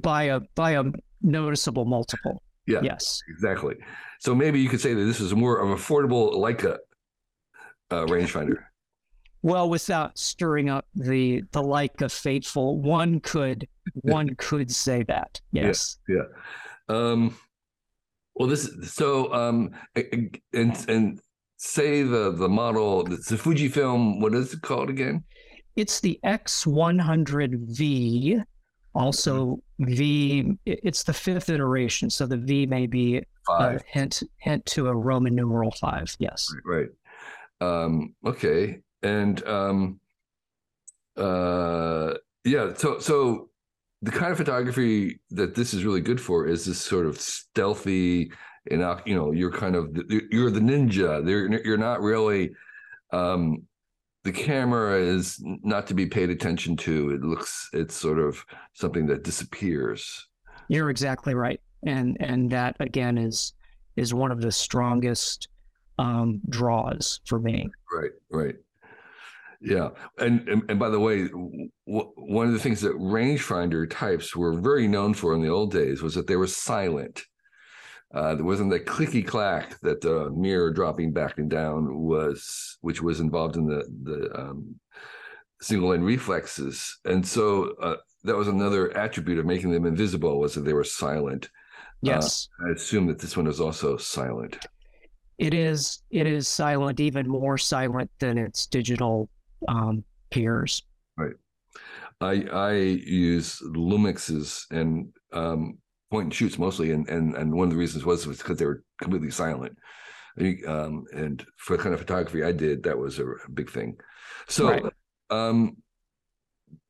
by 0.03 0.25
a 0.25 0.41
by 0.55 0.73
a 0.73 0.85
noticeable 1.23 1.87
multiple. 1.87 2.43
Yeah. 2.67 2.81
Yes. 2.83 3.23
Exactly. 3.29 3.77
So 4.21 4.35
maybe 4.35 4.61
you 4.61 4.69
could 4.69 4.81
say 4.81 4.93
that 4.93 5.05
this 5.05 5.21
is 5.21 5.35
more 5.35 5.59
of 5.59 5.79
affordable 5.79 6.35
Leica 6.35 6.79
uh, 7.91 8.05
rangefinder. 8.07 8.65
Well, 9.47 9.71
without 9.71 10.19
stirring 10.19 10.69
up 10.69 10.87
the 10.97 11.43
the 11.53 11.63
Leica 11.63 12.11
faithful, 12.11 12.81
one 12.81 13.21
could 13.21 13.69
one 14.03 14.35
could 14.35 14.73
say 14.73 15.05
that. 15.05 15.41
Yes. 15.53 15.99
Yeah. 16.09 16.23
yeah. 16.89 16.97
Um, 16.97 17.37
well, 18.35 18.49
this 18.49 18.69
so 18.83 19.33
um, 19.33 19.71
and 19.95 20.37
and 20.53 21.21
say 21.59 22.03
the 22.03 22.33
the 22.33 22.49
model. 22.49 23.13
It's 23.13 23.31
a 23.31 23.37
Fujifilm. 23.37 24.21
What 24.21 24.35
is 24.35 24.53
it 24.53 24.63
called 24.63 24.91
again? 24.91 25.23
It's 25.77 26.01
the 26.01 26.19
X100V. 26.25 28.43
Also, 28.97 29.61
V. 29.79 30.59
It's 30.67 31.05
the 31.05 31.13
fifth 31.13 31.51
iteration, 31.51 32.11
so 32.11 32.27
the 32.27 32.39
V 32.39 32.67
may 32.67 32.89
be 32.89 33.23
five. 33.47 33.77
a 33.77 33.81
hint 33.87 34.25
hint 34.39 34.67
to 34.67 34.89
a 34.89 34.97
Roman 34.97 35.37
numeral 35.37 35.71
five. 35.71 36.17
Yes. 36.19 36.53
Right. 36.65 36.89
right. 37.61 37.85
Um, 37.85 38.13
okay. 38.27 38.81
And 39.07 39.47
um, 39.47 40.01
uh, 41.17 42.15
yeah. 42.45 42.75
So 42.75 42.99
so 42.99 43.51
the 44.03 44.11
kind 44.11 44.33
of 44.33 44.39
photography 44.39 45.21
that 45.31 45.55
this 45.55 45.73
is 45.73 45.85
really 45.85 46.01
good 46.01 46.21
for 46.21 46.47
is 46.47 46.65
this 46.67 46.81
sort 46.81 47.07
of 47.07 47.21
stealthy 47.21 48.31
and 48.71 48.83
you 49.07 49.15
know 49.15 49.33
you're 49.33 49.53
kind 49.53 49.77
of 49.77 49.97
you're 50.31 50.51
the 50.51 50.61
ninja. 50.61 51.27
You're 51.65 51.79
not 51.79 52.01
really 52.01 52.51
um 53.13 53.63
the 54.25 54.33
camera 54.33 54.97
is 54.97 55.41
not 55.63 55.87
to 55.87 55.95
be 55.95 56.07
paid 56.07 56.31
attention 56.31 56.77
to. 56.79 57.11
It 57.11 57.23
looks 57.23 57.69
it's 57.73 57.95
sort 57.95 58.19
of 58.19 58.45
something 58.75 59.07
that 59.07 59.23
disappears. 59.23 60.27
You're 60.69 60.91
exactly 60.91 61.35
right. 61.35 61.61
And 61.85 62.17
and 62.21 62.51
that 62.51 62.77
again 62.81 63.19
is 63.19 63.55
is 63.95 64.13
one 64.13 64.33
of 64.33 64.41
the 64.41 64.53
strongest 64.53 65.49
um 65.99 66.41
draws 66.49 67.21
for 67.25 67.39
me. 67.39 67.71
Right 67.93 68.11
right 68.31 68.57
yeah, 69.61 69.91
and, 70.19 70.49
and 70.49 70.63
and, 70.69 70.79
by 70.79 70.89
the 70.89 71.01
way, 71.01 71.29
w- 71.29 71.71
one 71.87 72.47
of 72.47 72.53
the 72.53 72.59
things 72.59 72.81
that 72.83 72.93
rangefinder 72.99 73.89
types 73.89 74.37
were 74.37 74.53
very 74.53 74.87
known 74.87 75.15
for 75.15 75.35
in 75.35 75.43
the 75.43 75.49
old 75.49 75.73
days 75.73 76.03
was 76.03 76.15
that 76.15 76.27
they 76.27 76.37
were 76.37 76.47
silent. 76.47 77.25
Uh, 78.15 78.35
there 78.35 78.45
wasn't 78.45 78.71
that 78.71 78.87
clicky 78.87 79.27
clack 79.27 79.79
that 79.81 80.01
the 80.01 80.31
mirror 80.31 80.71
dropping 80.71 81.13
back 81.13 81.39
and 81.39 81.51
down 81.51 81.99
was, 81.99 82.79
which 82.81 83.03
was 83.03 83.21
involved 83.21 83.57
in 83.57 83.67
the 83.67 83.85
the 84.05 84.31
um, 84.39 84.75
single 85.61 85.89
lens 85.89 86.05
reflexes, 86.05 86.99
and 87.05 87.27
so 87.27 87.75
uh, 87.83 87.97
that 88.25 88.37
was 88.37 88.49
another 88.49 88.97
attribute 88.97 89.39
of 89.39 89.47
making 89.47 89.71
them 89.71 89.87
invisible 89.87 90.39
was 90.39 90.55
that 90.55 90.65
they 90.65 90.73
were 90.73 90.85
silent. 90.85 91.47
Uh, 91.47 92.13
yes, 92.13 92.49
uh, 92.63 92.69
I 92.69 92.73
assume 92.73 93.07
that 93.07 93.19
this 93.19 93.37
one 93.37 93.47
is 93.47 93.61
also 93.61 93.97
silent. 93.97 94.59
It 95.39 95.53
is. 95.53 96.03
It 96.11 96.27
is 96.27 96.49
silent, 96.49 97.01
even 97.01 97.29
more 97.29 97.59
silent 97.59 98.11
than 98.19 98.39
its 98.39 98.67
digital 98.67 99.29
um, 99.69 100.05
peers. 100.31 100.83
Right. 101.17 101.35
I 102.21 102.47
I 102.53 102.73
use 102.73 103.61
Lumixes 103.61 104.65
and 104.71 105.13
um, 105.33 105.79
point 106.11 106.25
and 106.25 106.35
shoots 106.35 106.59
mostly, 106.59 106.93
and 106.93 107.09
and 107.09 107.35
and 107.37 107.53
one 107.53 107.69
of 107.69 107.71
the 107.71 107.79
reasons 107.79 108.05
was 108.05 108.27
was 108.27 108.39
because 108.39 108.59
they 108.59 108.67
were 108.67 108.83
completely 109.01 109.31
silent. 109.31 109.77
Um, 110.67 111.07
and 111.15 111.45
for 111.57 111.77
the 111.77 111.83
kind 111.83 111.95
of 111.95 112.01
photography 112.01 112.45
I 112.45 112.53
did, 112.53 112.83
that 112.83 112.99
was 112.99 113.19
a, 113.19 113.25
big 113.55 113.71
thing. 113.71 113.97
So, 114.49 114.69
right. 114.69 114.83
um, 115.31 115.79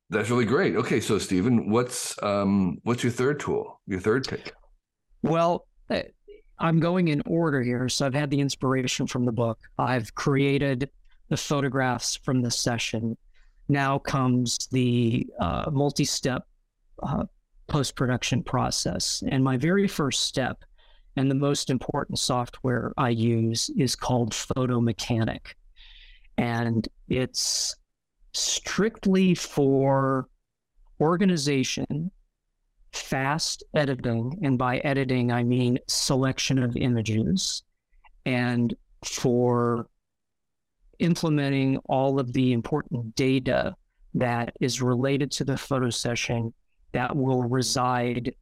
that's 0.09 0.29
really 0.29 0.45
great. 0.45 0.75
Okay, 0.75 0.99
so 0.99 1.17
Stephen, 1.17 1.69
what's 1.69 2.21
um, 2.21 2.79
what's 2.83 3.03
your 3.03 3.11
third 3.11 3.39
tool? 3.39 3.81
Your 3.87 3.99
third 3.99 4.27
pick? 4.27 4.53
Well, 5.21 5.65
eh, 5.89 6.03
I'm 6.59 6.79
going 6.79 7.07
in 7.07 7.21
order 7.25 7.61
here. 7.61 7.87
So 7.89 8.05
I've 8.05 8.13
had 8.13 8.29
the 8.29 8.39
inspiration 8.39 9.07
from 9.07 9.25
the 9.25 9.31
book. 9.31 9.59
I've 9.77 10.13
created 10.15 10.89
the 11.29 11.37
photographs 11.37 12.15
from 12.15 12.41
the 12.41 12.51
session. 12.51 13.17
Now 13.69 13.99
comes 13.99 14.57
the 14.71 15.27
uh, 15.39 15.69
multi 15.71 16.05
step 16.05 16.47
uh, 17.03 17.25
post 17.67 17.95
production 17.95 18.43
process. 18.43 19.23
And 19.27 19.43
my 19.43 19.57
very 19.57 19.87
first 19.87 20.23
step 20.23 20.63
and 21.17 21.29
the 21.29 21.35
most 21.35 21.69
important 21.69 22.19
software 22.19 22.93
I 22.97 23.09
use 23.09 23.69
is 23.77 23.95
called 23.95 24.33
Photo 24.33 24.79
Mechanic. 24.79 25.55
And 26.37 26.87
it's 27.09 27.75
strictly 28.33 29.33
for 29.33 30.29
organization, 31.01 32.11
fast 32.93 33.63
editing. 33.75 34.39
And 34.43 34.57
by 34.57 34.77
editing, 34.79 35.31
I 35.31 35.43
mean 35.43 35.79
selection 35.87 36.61
of 36.61 36.77
images. 36.77 37.63
And 38.25 38.75
for 39.03 39.87
implementing 40.99 41.77
all 41.85 42.19
of 42.19 42.33
the 42.33 42.53
important 42.53 43.15
data 43.15 43.75
that 44.13 44.53
is 44.59 44.81
related 44.81 45.31
to 45.31 45.45
the 45.45 45.57
photo 45.57 45.89
session 45.89 46.53
that 46.91 47.15
will 47.15 47.43
reside 47.43 48.33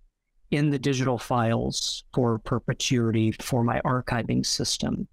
in 0.51 0.69
the 0.69 0.79
digital 0.79 1.17
files 1.17 2.03
for 2.13 2.39
perpetuity 2.39 3.31
for 3.41 3.63
my 3.63 3.81
archiving 3.81 4.45
system. 4.45 5.07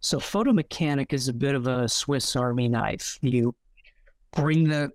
So 0.00 0.20
Photo 0.20 0.52
Mechanic 0.52 1.12
is 1.12 1.28
a 1.28 1.32
bit 1.32 1.54
of 1.54 1.66
a 1.66 1.88
Swiss 1.88 2.36
Army 2.36 2.68
knife. 2.68 3.18
You 3.20 3.54
bring 4.32 4.68
the 4.68 4.90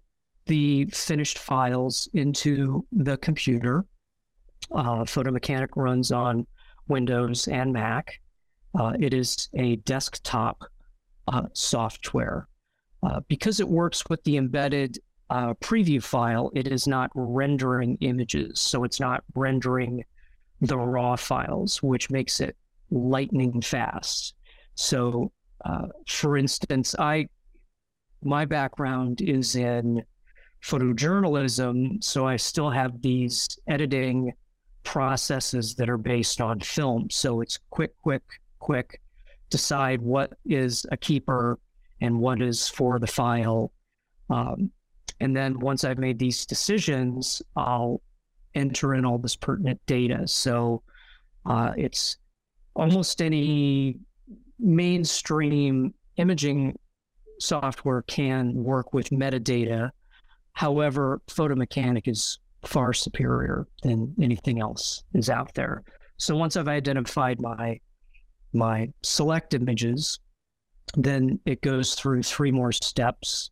the 0.47 0.85
finished 0.85 1.39
files 1.39 2.07
into 2.13 2.85
the 2.91 3.17
computer. 3.17 3.85
Uh, 4.71 5.03
Photo 5.03 5.31
Mechanic 5.31 5.75
runs 5.75 6.11
on 6.11 6.45
Windows 6.87 7.47
and 7.47 7.73
Mac. 7.73 8.19
Uh, 8.79 8.93
it 8.99 9.13
is 9.13 9.49
a 9.55 9.77
desktop 9.77 10.63
uh, 11.27 11.43
software. 11.53 12.47
Uh, 13.03 13.19
because 13.27 13.59
it 13.59 13.67
works 13.67 14.03
with 14.09 14.23
the 14.23 14.37
embedded 14.37 14.97
uh, 15.29 15.53
preview 15.55 16.01
file, 16.01 16.51
it 16.55 16.67
is 16.67 16.87
not 16.87 17.11
rendering 17.13 17.97
images. 18.01 18.59
So 18.59 18.83
it's 18.83 18.99
not 18.99 19.23
rendering 19.35 20.03
the 20.61 20.77
raw 20.77 21.15
files, 21.15 21.83
which 21.83 22.09
makes 22.09 22.39
it 22.39 22.55
lightning 22.89 23.61
fast. 23.61 24.35
So, 24.75 25.31
uh, 25.63 25.87
for 26.07 26.37
instance, 26.37 26.95
I 26.97 27.27
my 28.23 28.45
background 28.45 29.21
is 29.21 29.55
in 29.55 30.03
photojournalism, 30.63 32.03
so 32.03 32.25
I 32.25 32.37
still 32.37 32.71
have 32.71 33.01
these 33.01 33.47
editing 33.67 34.33
processes 34.83 35.75
that 35.75 35.89
are 35.89 35.97
based 35.97 36.41
on 36.41 36.59
film. 36.59 37.09
So 37.11 37.41
it's 37.41 37.59
quick, 37.69 37.91
quick, 38.01 38.23
quick, 38.59 38.99
decide 39.49 40.01
what 40.01 40.33
is 40.45 40.85
a 40.91 40.97
keeper 40.97 41.59
and 42.01 42.19
what 42.19 42.41
is 42.41 42.67
for 42.67 42.99
the 42.99 43.07
file. 43.07 43.71
Um, 44.29 44.71
and 45.19 45.35
then 45.35 45.59
once 45.59 45.83
I've 45.83 45.97
made 45.97 46.19
these 46.19 46.45
decisions, 46.45 47.41
I'll 47.55 48.01
enter 48.53 48.95
in 48.95 49.05
all 49.05 49.17
this 49.17 49.35
pertinent 49.35 49.79
data. 49.85 50.27
So 50.27 50.81
uh, 51.45 51.73
it's 51.77 52.17
almost 52.75 53.21
any 53.21 53.99
mainstream 54.59 55.93
imaging 56.17 56.77
software 57.39 58.01
can 58.03 58.53
work 58.53 58.93
with 58.93 59.09
metadata. 59.09 59.91
However, 60.53 61.21
Photo 61.27 61.55
Mechanic 61.55 62.07
is 62.07 62.39
far 62.65 62.93
superior 62.93 63.67
than 63.83 64.13
anything 64.21 64.59
else 64.59 65.03
is 65.13 65.29
out 65.29 65.53
there. 65.53 65.83
So 66.17 66.35
once 66.35 66.55
I've 66.55 66.69
identified 66.69 67.41
my 67.41 67.79
my 68.55 68.89
select 69.03 69.53
images, 69.53 70.19
then 70.95 71.39
it 71.45 71.61
goes 71.61 71.93
through 71.95 72.23
three 72.23 72.51
more 72.51 72.71
steps 72.71 73.51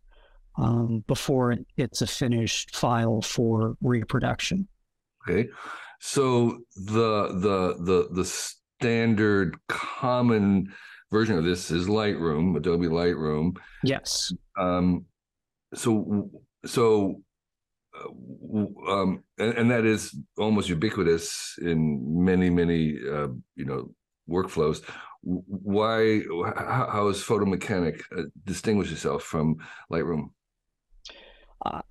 um, 0.58 1.04
before 1.08 1.56
it's 1.78 2.02
a 2.02 2.08
finished 2.08 2.76
file 2.76 3.22
for 3.22 3.76
reproduction. 3.82 4.68
Okay, 5.28 5.50
so 6.00 6.60
the 6.76 7.30
the 7.40 7.76
the 7.80 8.08
the 8.12 8.26
standard 8.26 9.58
common 9.68 10.72
version 11.12 11.38
of 11.38 11.46
this 11.46 11.72
is 11.72 11.88
Lightroom, 11.88 12.58
Adobe 12.58 12.88
Lightroom. 12.88 13.58
Yes. 13.84 14.32
Um, 14.58 15.06
so 15.74 16.30
so 16.66 17.22
uh, 17.98 18.92
um, 18.92 19.24
and, 19.38 19.54
and, 19.54 19.72
that 19.72 19.86
is 19.86 20.16
almost 20.38 20.68
ubiquitous 20.70 21.56
in 21.62 22.24
many 22.24 22.50
many 22.50 22.98
uh, 23.08 23.28
you 23.56 23.66
know 23.66 23.94
workflows. 24.30 24.84
Why 25.22 26.22
how, 26.58 26.90
how 26.92 27.08
is 27.08 27.22
Photo 27.22 27.46
Mechanic 27.46 28.04
uh, 28.18 28.24
distinguish 28.46 28.92
itself 28.92 29.24
from 29.24 29.58
Lightroom? 29.92 30.30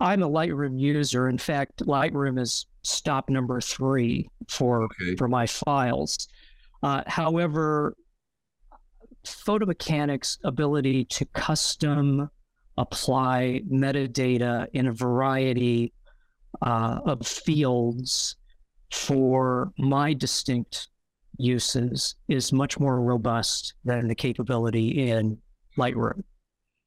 I'm 0.00 0.22
a 0.22 0.28
Lightroom 0.28 0.78
user. 0.78 1.28
In 1.28 1.38
fact 1.38 1.78
Lightroom 1.86 2.38
is 2.38 2.66
stop 2.82 3.30
number 3.30 3.60
three 3.60 4.28
for 4.48 4.84
okay. 4.84 5.16
for 5.16 5.28
my 5.28 5.46
files. 5.46 6.28
Uh, 6.82 7.02
however 7.06 7.94
Photo 9.24 9.66
Mechanics 9.66 10.38
ability 10.44 11.04
to 11.06 11.24
custom 11.26 12.28
apply 12.76 13.62
metadata 13.70 14.66
in 14.72 14.88
a 14.88 14.92
variety 14.92 15.92
uh, 16.60 16.98
of 17.06 17.26
fields 17.26 18.36
for 18.90 19.72
my 19.78 20.12
distinct 20.12 20.88
uses 21.42 22.14
is 22.28 22.52
much 22.52 22.78
more 22.78 23.00
robust 23.00 23.74
than 23.84 24.08
the 24.08 24.14
capability 24.14 25.10
in 25.10 25.38
Lightroom. 25.76 26.22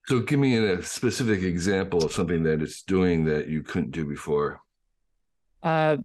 So, 0.08 0.20
give 0.20 0.40
me 0.40 0.58
a 0.58 0.84
specific 0.84 1.42
example 1.42 2.04
of 2.04 2.12
something 2.12 2.44
that 2.44 2.62
it's 2.62 2.84
doing 2.84 3.26
that 3.26 3.48
you 3.48 3.64
couldn't 3.64 3.92
do 3.92 4.06
before. 4.06 4.62
Uh, 5.64 5.98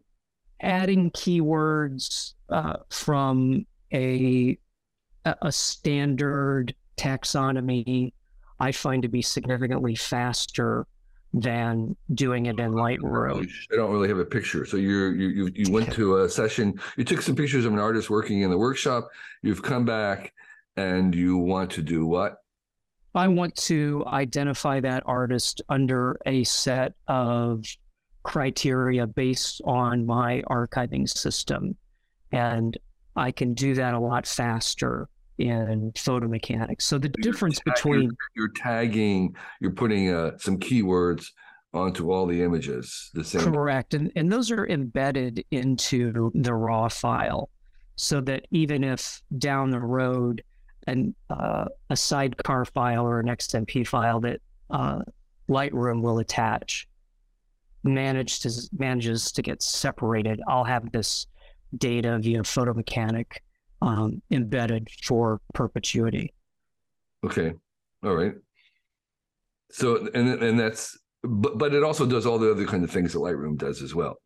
adding 0.63 1.11
keywords 1.11 2.33
uh, 2.49 2.77
from 2.89 3.67
a 3.93 4.59
a 5.25 5.53
standard 5.53 6.75
taxonomy, 6.97 8.13
I 8.59 8.73
find 8.73 9.03
to 9.03 9.09
be 9.09 9.21
significantly 9.21 9.95
faster 9.95 10.87
than 11.33 11.97
doing 12.15 12.47
it 12.47 12.59
in 12.59 12.73
Lightroom. 12.73 13.49
I 13.73 13.77
don't 13.77 13.93
really 13.93 14.09
have 14.09 14.19
a 14.19 14.25
picture. 14.25 14.65
So 14.65 14.77
you 14.77 15.11
you 15.11 15.51
you 15.55 15.73
went 15.73 15.93
to 15.93 16.19
a 16.19 16.29
session. 16.29 16.81
You 16.97 17.05
took 17.05 17.23
some 17.23 17.37
pictures 17.37 17.65
of 17.65 17.73
an 17.73 17.79
artist 17.79 18.11
working 18.11 18.41
in 18.41 18.51
the 18.51 18.59
workshop. 18.59 19.09
You've 19.43 19.63
come 19.63 19.85
back, 19.85 20.33
and 20.77 21.15
you 21.15 21.37
want 21.37 21.71
to 21.73 21.83
do 21.83 22.07
what? 22.07 22.39
I 23.15 23.29
want 23.29 23.57
to 23.57 24.05
identify 24.07 24.81
that 24.81 25.03
artist 25.07 25.63
under 25.69 26.19
a 26.27 26.45
set 26.45 26.95
of 27.09 27.65
criteria 28.23 29.07
based 29.07 29.61
on 29.65 30.07
my 30.07 30.43
archiving 30.49 31.09
system, 31.09 31.77
and 32.33 32.77
I 33.17 33.33
can 33.33 33.55
do 33.55 33.75
that 33.75 33.95
a 33.95 33.99
lot 33.99 34.27
faster 34.27 35.09
in 35.41 35.93
Photo 35.97 36.29
Mechanics. 36.29 36.85
So 36.85 36.99
the 36.99 37.09
difference 37.09 37.61
you're 37.65 37.75
between 37.75 38.11
you're, 38.35 38.53
tagging, 38.55 39.35
you're 39.61 39.73
putting 39.73 40.13
uh, 40.13 40.37
some 40.39 40.59
keywords 40.59 41.29
onto 41.73 42.13
all 42.13 42.27
the 42.27 42.43
images. 42.43 43.11
The 43.15 43.25
same. 43.25 43.53
Correct, 43.53 43.95
and 43.95 44.13
and 44.17 44.31
those 44.31 44.51
are 44.51 44.67
embedded 44.67 45.45
into 45.51 46.31
the 46.35 46.55
raw 46.55 46.89
file, 46.89 47.49
so 47.97 48.21
that 48.23 48.47
even 48.51 48.85
if 48.85 49.23
down 49.39 49.71
the 49.71 49.81
road 49.81 50.43
an 50.87 51.15
uh, 51.31 51.67
a 51.89 51.97
sidecar 51.97 52.65
file 52.65 53.07
or 53.07 53.21
an 53.21 53.27
XMP 53.27 53.87
file 53.87 54.21
that 54.21 54.41
uh, 54.71 55.01
Lightroom 55.49 56.03
will 56.03 56.19
attach 56.19 56.87
manages 57.83 58.69
manages 58.77 59.33
to 59.33 59.43
get 59.43 59.63
separated, 59.63 60.41
I'll 60.47 60.65
have 60.65 60.93
this 60.93 61.27
data 61.79 62.19
via 62.19 62.45
Photo 62.45 62.75
Mechanic 62.75 63.43
um, 63.83 64.23
embedded 64.31 64.89
for 65.03 65.41
perpetuity. 65.55 66.33
Okay, 67.25 67.53
all 68.03 68.15
right. 68.15 68.35
So 69.71 70.09
and 70.15 70.29
and 70.43 70.59
that's 70.59 70.99
but 71.23 71.59
but 71.59 71.75
it 71.75 71.83
also 71.83 72.07
does 72.07 72.27
all 72.27 72.39
the 72.39 72.51
other 72.51 72.67
kind 72.67 72.83
of 72.85 72.91
things 72.91 73.13
that 73.13 73.19
Lightroom 73.19 73.57
does 73.57 73.83
as 73.83 73.95
well. 73.95 74.17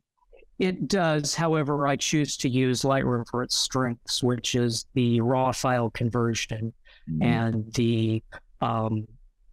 It 0.58 0.86
does. 0.86 1.34
However, 1.34 1.86
I 1.86 1.96
choose 1.96 2.36
to 2.38 2.48
use 2.48 2.82
Lightroom 2.82 3.26
for 3.28 3.42
its 3.42 3.56
strengths, 3.56 4.22
which 4.22 4.54
is 4.54 4.86
the 4.94 5.20
raw 5.20 5.50
file 5.50 5.90
conversion 5.90 6.72
mm-hmm. 7.10 7.22
and 7.22 7.72
the 7.74 8.22
um, 8.60 9.06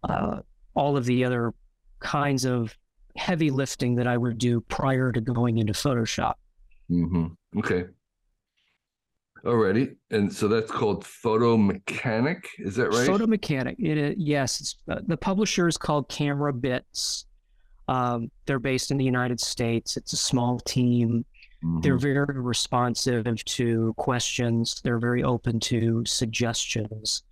uh, 0.04 0.40
all 0.74 0.96
of 0.96 1.04
the 1.04 1.24
other 1.24 1.52
kinds 1.98 2.44
of 2.44 2.76
heavy 3.16 3.50
lifting 3.50 3.96
that 3.96 4.06
I 4.06 4.16
would 4.16 4.38
do 4.38 4.60
prior 4.62 5.12
to 5.12 5.20
going 5.20 5.58
into 5.58 5.72
Photoshop. 5.72 6.34
Mm-hmm. 6.90 7.58
Okay. 7.58 7.86
Already, 9.44 9.96
and 10.12 10.32
so 10.32 10.46
that's 10.46 10.70
called 10.70 11.04
Photo 11.04 11.56
Mechanic. 11.56 12.48
Is 12.58 12.76
that 12.76 12.90
right? 12.90 13.06
Photo 13.06 13.26
Mechanic. 13.26 13.76
It, 13.80 14.16
yes, 14.16 14.76
uh, 14.88 15.00
the 15.06 15.16
publisher 15.16 15.66
is 15.66 15.76
called 15.76 16.08
Camera 16.08 16.52
Bits. 16.52 17.26
Um, 17.88 18.30
they're 18.46 18.60
based 18.60 18.92
in 18.92 18.98
the 18.98 19.04
United 19.04 19.40
States. 19.40 19.96
It's 19.96 20.12
a 20.12 20.16
small 20.16 20.60
team. 20.60 21.24
Mm-hmm. 21.64 21.80
They're 21.80 21.98
very 21.98 22.40
responsive 22.40 23.26
to 23.44 23.94
questions. 23.96 24.80
They're 24.84 25.00
very 25.00 25.24
open 25.24 25.58
to 25.60 26.04
suggestions. 26.06 27.24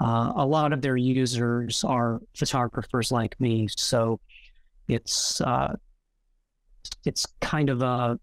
Uh, 0.00 0.32
a 0.34 0.44
lot 0.44 0.72
of 0.72 0.82
their 0.82 0.96
users 0.96 1.84
are 1.84 2.20
photographers 2.36 3.12
like 3.12 3.40
me, 3.40 3.68
so 3.76 4.18
it's 4.88 5.40
uh, 5.40 5.76
it's 7.04 7.24
kind 7.40 7.70
of 7.70 7.82
a 7.82 8.18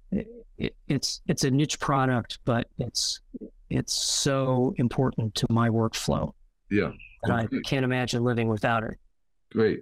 it, 0.60 0.76
it's 0.88 1.22
it's 1.28 1.44
a 1.44 1.52
niche 1.52 1.80
product, 1.80 2.40
but 2.46 2.68
it's 2.78 3.22
it's 3.70 3.94
so 3.94 4.74
important 4.78 5.34
to 5.36 5.48
my 5.50 5.70
workflow. 5.70 6.34
Yeah, 6.70 6.92
and 7.24 7.34
I 7.34 7.48
can't 7.66 7.86
imagine 7.86 8.24
living 8.24 8.48
without 8.50 8.84
it. 8.84 8.98
Great. 9.52 9.80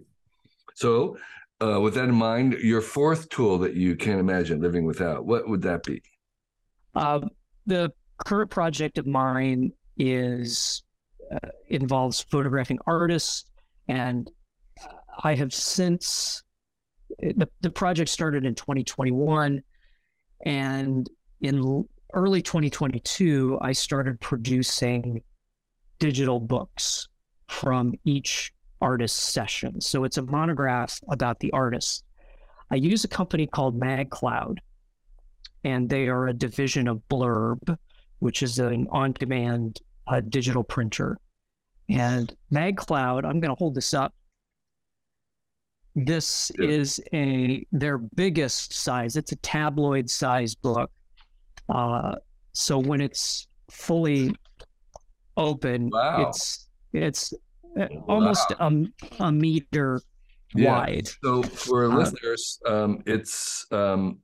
So, 0.75 1.17
uh, 1.61 1.79
with 1.81 1.95
that 1.95 2.05
in 2.05 2.15
mind, 2.15 2.53
your 2.53 2.81
fourth 2.81 3.29
tool 3.29 3.57
that 3.59 3.73
you 3.73 3.95
can't 3.95 4.19
imagine 4.19 4.61
living 4.61 4.85
without, 4.85 5.25
what 5.25 5.49
would 5.49 5.63
that 5.63 5.83
be? 5.83 6.01
Uh, 6.95 7.21
the 7.65 7.91
current 8.25 8.51
project 8.51 8.97
of 8.97 9.07
mine 9.07 9.71
is 9.97 10.83
uh, 11.31 11.49
involves 11.69 12.21
photographing 12.21 12.77
artists, 12.85 13.45
and 13.87 14.29
I 15.23 15.33
have 15.33 15.53
since 15.53 16.43
the, 17.19 17.49
the 17.61 17.71
project 17.71 18.09
started 18.09 18.45
in 18.45 18.53
2021 18.53 19.63
and 20.45 21.09
in 21.41 21.85
early 22.13 22.41
2022 22.41 23.57
i 23.61 23.71
started 23.71 24.19
producing 24.19 25.21
digital 25.99 26.39
books 26.39 27.07
from 27.47 27.93
each 28.03 28.53
artist 28.81 29.15
session. 29.17 29.81
So 29.81 30.03
it's 30.03 30.17
a 30.17 30.21
monograph 30.21 30.99
about 31.09 31.39
the 31.39 31.51
artist. 31.51 32.03
I 32.69 32.75
use 32.75 33.03
a 33.03 33.07
company 33.07 33.47
called 33.47 33.79
MagCloud 33.79 34.57
and 35.63 35.89
they 35.89 36.07
are 36.07 36.27
a 36.27 36.33
division 36.33 36.87
of 36.87 37.01
Blurb 37.09 37.77
which 38.19 38.41
is 38.41 38.57
an 38.57 38.87
on-demand 38.89 39.79
uh, 40.07 40.21
digital 40.21 40.63
printer. 40.63 41.17
And 41.89 42.35
MagCloud 42.51 43.25
i'm 43.25 43.39
going 43.39 43.53
to 43.53 43.55
hold 43.55 43.75
this 43.75 43.93
up 43.93 44.13
this 45.97 46.51
yeah. 46.59 46.67
is 46.67 47.01
a 47.11 47.65
their 47.71 47.97
biggest 47.97 48.71
size. 48.71 49.15
It's 49.15 49.31
a 49.31 49.35
tabloid 49.37 50.09
size 50.09 50.53
book. 50.53 50.91
Uh, 51.67 52.15
so 52.53 52.77
when 52.77 53.01
it's 53.01 53.47
fully 53.71 54.35
open, 55.35 55.89
wow. 55.89 56.27
it's 56.27 56.69
it's 56.93 57.33
uh, 57.79 57.87
wow. 57.89 58.03
almost 58.07 58.51
a, 58.51 58.85
a 59.19 59.31
meter 59.31 59.99
yeah. 60.53 60.71
wide. 60.71 61.09
So 61.23 61.41
for 61.41 61.91
uh, 61.91 61.95
listeners, 61.95 62.59
um, 62.67 63.01
it's 63.07 63.65
um, 63.71 64.19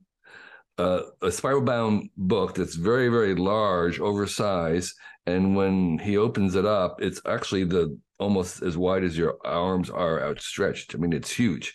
uh, 0.78 1.00
a 1.22 1.32
spiral 1.32 1.62
bound 1.62 2.08
book 2.16 2.54
that's 2.54 2.76
very 2.76 3.08
very 3.08 3.34
large, 3.34 3.98
oversized, 3.98 4.94
and 5.26 5.56
when 5.56 5.98
he 5.98 6.16
opens 6.16 6.54
it 6.54 6.66
up, 6.66 7.00
it's 7.00 7.20
actually 7.26 7.64
the 7.64 7.98
almost 8.18 8.62
as 8.62 8.76
wide 8.76 9.04
as 9.04 9.16
your 9.16 9.36
arms 9.44 9.90
are 9.90 10.22
outstretched. 10.22 10.94
I 10.94 10.98
mean, 10.98 11.12
it's 11.12 11.30
huge. 11.30 11.74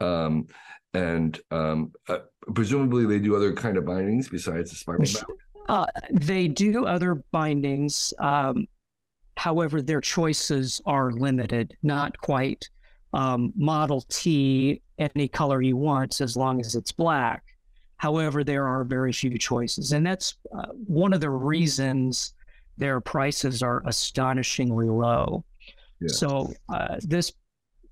Um, 0.00 0.46
and 0.94 1.38
um, 1.50 1.92
uh, 2.08 2.18
presumably 2.54 3.06
they 3.06 3.18
do 3.18 3.36
other 3.36 3.52
kind 3.52 3.76
of 3.76 3.84
bindings 3.84 4.28
besides 4.28 4.70
the 4.70 4.76
spiral 4.76 5.04
bound. 5.04 5.38
Uh, 5.68 5.86
they 6.12 6.48
do 6.48 6.86
other 6.86 7.22
bindings. 7.32 8.14
Um, 8.18 8.66
however, 9.36 9.82
their 9.82 10.00
choices 10.00 10.80
are 10.86 11.12
limited, 11.12 11.76
not 11.82 12.18
quite 12.20 12.68
um, 13.12 13.52
Model 13.56 14.02
T, 14.08 14.80
any 14.98 15.28
color 15.28 15.60
you 15.60 15.76
want, 15.76 16.20
as 16.20 16.36
long 16.36 16.60
as 16.60 16.74
it's 16.74 16.92
black. 16.92 17.42
However, 17.98 18.44
there 18.44 18.66
are 18.66 18.84
very 18.84 19.12
few 19.12 19.38
choices. 19.38 19.92
And 19.92 20.06
that's 20.06 20.36
uh, 20.56 20.66
one 20.86 21.12
of 21.12 21.20
the 21.20 21.30
reasons 21.30 22.34
their 22.76 23.00
prices 23.00 23.62
are 23.62 23.82
astonishingly 23.86 24.88
low. 24.88 25.44
Yeah. 26.00 26.08
So 26.08 26.52
uh, 26.68 26.96
this 27.00 27.32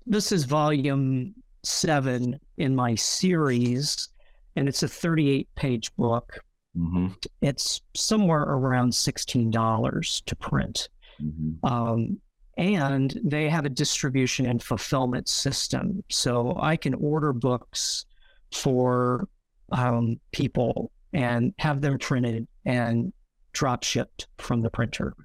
this 0.05 0.31
is 0.31 0.45
volume 0.45 1.33
seven 1.63 2.39
in 2.57 2.75
my 2.75 2.95
series, 2.95 4.09
and 4.55 4.67
it's 4.67 4.83
a 4.83 4.87
38 4.87 5.47
page 5.55 5.95
book. 5.95 6.39
Mm-hmm. 6.77 7.07
It's 7.41 7.81
somewhere 7.95 8.41
around 8.41 8.91
$16 8.91 10.23
to 10.25 10.35
print. 10.35 10.89
Mm-hmm. 11.21 11.65
Um, 11.65 12.19
and 12.57 13.19
they 13.23 13.49
have 13.49 13.65
a 13.65 13.69
distribution 13.69 14.45
and 14.45 14.61
fulfillment 14.61 15.27
system. 15.27 16.03
So 16.09 16.57
I 16.59 16.75
can 16.75 16.93
order 16.95 17.33
books 17.33 18.05
for 18.51 19.27
um, 19.71 20.19
people 20.31 20.91
and 21.13 21.53
have 21.59 21.81
them 21.81 21.97
printed 21.97 22.47
and 22.65 23.11
drop 23.55 23.83
shipped 23.83 24.27
from 24.37 24.61
the 24.61 24.69
printer. 24.69 25.15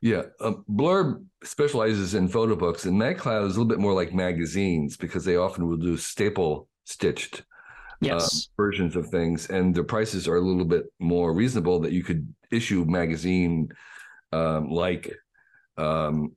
Yeah, 0.00 0.22
um, 0.40 0.64
Blurb 0.70 1.24
specializes 1.42 2.14
in 2.14 2.28
photo 2.28 2.54
books, 2.54 2.84
and 2.84 3.00
MagCloud 3.00 3.46
is 3.46 3.56
a 3.56 3.60
little 3.60 3.64
bit 3.64 3.80
more 3.80 3.94
like 3.94 4.14
magazines 4.14 4.96
because 4.96 5.24
they 5.24 5.36
often 5.36 5.66
will 5.66 5.76
do 5.76 5.96
staple 5.96 6.68
stitched 6.84 7.40
uh, 7.40 7.42
yes. 8.02 8.48
uh, 8.56 8.62
versions 8.62 8.94
of 8.94 9.08
things, 9.08 9.50
and 9.50 9.74
the 9.74 9.82
prices 9.82 10.28
are 10.28 10.36
a 10.36 10.40
little 10.40 10.64
bit 10.64 10.84
more 11.00 11.34
reasonable. 11.34 11.80
That 11.80 11.90
you 11.90 12.04
could 12.04 12.32
issue 12.52 12.84
magazine 12.84 13.70
um, 14.30 14.70
like 14.70 15.12
um, 15.76 16.36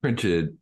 printed 0.00 0.56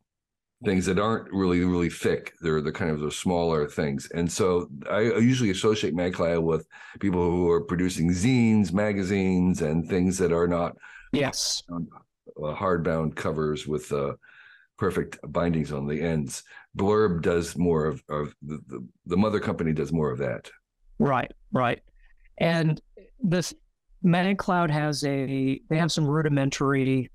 things 0.64 0.86
that 0.86 0.98
aren't 0.98 1.32
really 1.32 1.64
really 1.64 1.90
thick. 1.90 2.34
They're 2.40 2.60
the 2.60 2.72
kind 2.72 2.90
of 2.90 3.00
the 3.00 3.10
smaller 3.10 3.68
things, 3.68 4.08
and 4.14 4.30
so 4.30 4.68
I 4.90 5.00
usually 5.00 5.50
associate 5.50 5.94
MagCloud 5.94 6.42
with 6.42 6.66
people 7.00 7.22
who 7.22 7.48
are 7.50 7.62
producing 7.62 8.10
zines, 8.10 8.72
magazines, 8.72 9.62
and 9.62 9.88
things 9.88 10.18
that 10.18 10.32
are 10.32 10.48
not 10.48 10.76
yes 11.12 11.62
uh, 11.70 12.54
hardbound 12.54 13.16
covers 13.16 13.66
with 13.66 13.90
uh, 13.92 14.14
perfect 14.78 15.18
bindings 15.28 15.72
on 15.72 15.86
the 15.86 16.00
ends. 16.00 16.42
Blurb 16.76 17.22
does 17.22 17.56
more 17.56 17.86
of, 17.86 18.02
of 18.08 18.34
the, 18.42 18.60
the 18.68 18.86
the 19.06 19.16
mother 19.16 19.40
company 19.40 19.72
does 19.72 19.92
more 19.92 20.10
of 20.10 20.18
that. 20.18 20.50
Right, 20.98 21.32
right, 21.52 21.80
and 22.38 22.80
this 23.18 23.54
MagCloud 24.04 24.70
has 24.70 25.04
a 25.04 25.60
they 25.68 25.78
have 25.78 25.92
some 25.92 26.06
rudimentary 26.06 27.10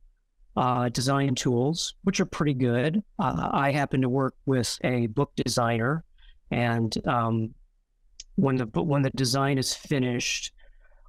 uh, 0.55 0.89
design 0.89 1.35
tools, 1.35 1.95
which 2.03 2.19
are 2.19 2.25
pretty 2.25 2.53
good. 2.53 3.03
Uh, 3.19 3.49
I 3.51 3.71
happen 3.71 4.01
to 4.01 4.09
work 4.09 4.35
with 4.45 4.77
a 4.83 5.07
book 5.07 5.31
designer, 5.35 6.03
and 6.51 6.95
um, 7.07 7.53
when 8.35 8.57
the 8.57 8.65
when 8.65 9.01
the 9.01 9.09
design 9.11 9.57
is 9.57 9.73
finished, 9.73 10.53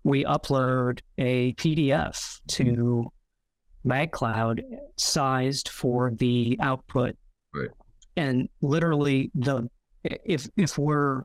we 0.04 0.24
upload 0.24 1.00
a 1.18 1.52
PDF 1.54 2.40
to 2.48 3.11
MagCloud 3.87 4.62
sized 4.96 5.68
for 5.68 6.11
the 6.11 6.56
output. 6.61 7.16
Right. 7.54 7.70
And 8.16 8.48
literally, 8.62 9.30
the 9.35 9.68
if 10.02 10.48
if 10.56 10.76
we're 10.76 11.22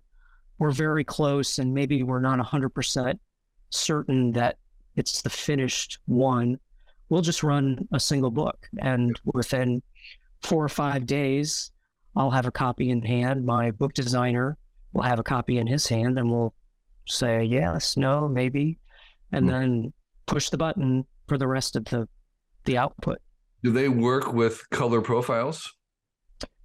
we're 0.60 0.72
very 0.72 1.04
close, 1.04 1.58
and 1.58 1.74
maybe 1.74 2.04
we're 2.04 2.22
not 2.22 2.40
hundred 2.40 2.70
percent 2.70 3.20
certain 3.72 4.34
that 4.34 4.58
it's 4.96 5.22
the 5.22 5.30
finished 5.30 5.98
one 6.06 6.60
we'll 7.12 7.22
just 7.22 7.44
run 7.44 7.88
a 7.92 8.00
single 8.00 8.32
book. 8.32 8.68
And 8.80 9.20
within 9.26 9.84
four 10.42 10.64
or 10.64 10.70
five 10.70 11.06
days, 11.06 11.72
I'll 12.16 12.32
have 12.32 12.48
a 12.48 12.52
copy 12.52 12.90
in 12.90 13.02
hand. 13.02 13.46
My 13.46 13.70
book 13.72 13.94
designer 13.94 14.58
will 14.94 15.04
have 15.04 15.20
a 15.20 15.24
copy 15.24 15.58
in 15.58 15.68
his 15.68 15.86
hand, 15.88 16.18
and 16.18 16.32
we'll 16.32 16.54
say 17.08 17.44
yes, 17.44 17.98
no, 17.98 18.28
maybe, 18.28 18.80
and 19.32 19.46
mm 19.46 19.52
then 19.52 19.94
push 20.28 20.50
the 20.50 20.58
button 20.58 21.06
for 21.28 21.38
the 21.38 21.48
rest 21.48 21.76
of 21.76 21.84
the 21.86 22.08
the 22.64 22.78
output. 22.78 23.18
Do 23.64 23.72
they 23.72 23.90
work 23.90 24.32
with 24.32 24.70
color 24.70 25.02
profiles? 25.02 25.70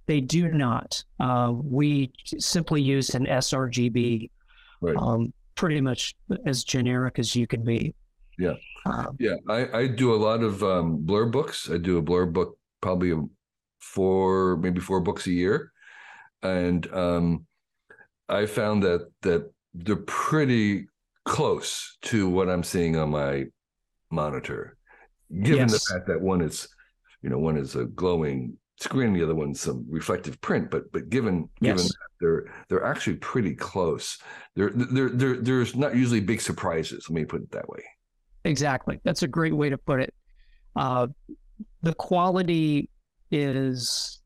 They 0.05 0.21
do 0.21 0.47
not. 0.47 1.03
Uh, 1.19 1.51
we 1.53 2.13
simply 2.37 2.81
use 2.81 3.13
an 3.13 3.25
sRGB, 3.25 4.29
right. 4.79 4.95
um, 4.95 5.33
pretty 5.55 5.81
much 5.81 6.15
as 6.45 6.63
generic 6.63 7.19
as 7.19 7.35
you 7.35 7.45
can 7.45 7.65
be. 7.65 7.93
Yeah. 8.37 8.53
Um, 8.85 9.17
yeah. 9.19 9.35
I, 9.49 9.79
I 9.79 9.87
do 9.87 10.13
a 10.13 10.17
lot 10.17 10.41
of 10.43 10.63
um, 10.63 10.99
Blurb 11.05 11.31
books. 11.31 11.69
I 11.71 11.77
do 11.77 11.97
a 11.97 12.03
Blurb 12.03 12.33
book 12.33 12.57
probably 12.81 13.13
four, 13.79 14.57
maybe 14.57 14.79
four 14.79 14.99
books 15.01 15.27
a 15.27 15.31
year. 15.31 15.71
And 16.43 16.91
um, 16.93 17.45
I 18.29 18.45
found 18.45 18.83
that 18.83 19.09
that 19.21 19.51
they're 19.73 19.95
pretty 19.95 20.87
close 21.25 21.97
to 22.03 22.29
what 22.29 22.49
I'm 22.49 22.63
seeing 22.63 22.95
on 22.95 23.09
my 23.09 23.45
monitor, 24.11 24.77
given 25.41 25.69
yes. 25.69 25.71
the 25.73 25.93
fact 25.93 26.07
that 26.07 26.21
one 26.21 26.41
is, 26.41 26.67
you 27.21 27.29
know, 27.29 27.39
one 27.39 27.57
is 27.57 27.75
a 27.75 27.85
glowing 27.85 28.57
screen, 28.79 29.13
the 29.13 29.23
other 29.23 29.35
one's 29.35 29.59
some 29.59 29.85
reflective 29.89 30.39
print. 30.41 30.69
But 30.69 30.91
but 30.91 31.09
given 31.09 31.49
yes. 31.59 31.75
given 31.75 31.85
that 31.87 32.09
they're 32.19 32.45
they're 32.69 32.85
actually 32.85 33.17
pretty 33.17 33.55
close. 33.55 34.19
There 34.55 34.71
there 34.73 35.09
there 35.09 35.37
there's 35.37 35.75
not 35.75 35.95
usually 35.95 36.21
big 36.21 36.41
surprises. 36.41 37.09
Let 37.09 37.15
me 37.15 37.25
put 37.25 37.41
it 37.41 37.51
that 37.51 37.69
way. 37.69 37.83
Exactly. 38.47 38.99
That's 39.03 39.23
a 39.23 39.27
great 39.27 39.53
way 39.53 39.69
to 39.69 39.77
put 39.77 39.99
it. 39.99 40.13
Uh, 40.75 41.07
the 41.81 41.93
quality 41.93 42.89
is 43.29 44.21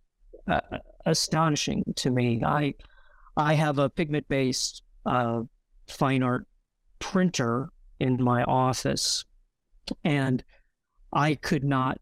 uh, 0.48 0.62
astonishing 1.06 1.84
to 1.98 2.12
me. 2.12 2.44
I 2.46 2.76
I 3.36 3.56
have 3.56 3.80
a 3.80 3.90
pigment 3.90 4.28
based 4.28 4.84
uh, 5.06 5.42
fine 5.88 6.22
art 6.22 6.46
printer 7.00 7.70
in 8.00 8.22
my 8.22 8.44
office, 8.44 9.26
and 10.04 10.44
I 11.14 11.36
could 11.36 11.64
not 11.64 12.00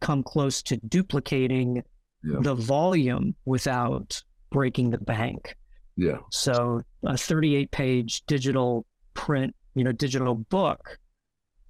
come 0.00 0.24
close 0.24 0.62
to 0.62 0.76
duplicating 0.78 1.84
yeah. 2.24 2.38
the 2.40 2.54
volume 2.54 3.36
without 3.44 4.20
breaking 4.50 4.90
the 4.90 4.98
bank. 4.98 5.56
Yeah. 5.96 6.18
So 6.30 6.82
a 7.04 7.16
38 7.16 7.70
page 7.70 8.22
digital 8.26 8.84
print, 9.14 9.54
you 9.74 9.84
know, 9.84 9.92
digital 9.92 10.34
book 10.34 10.98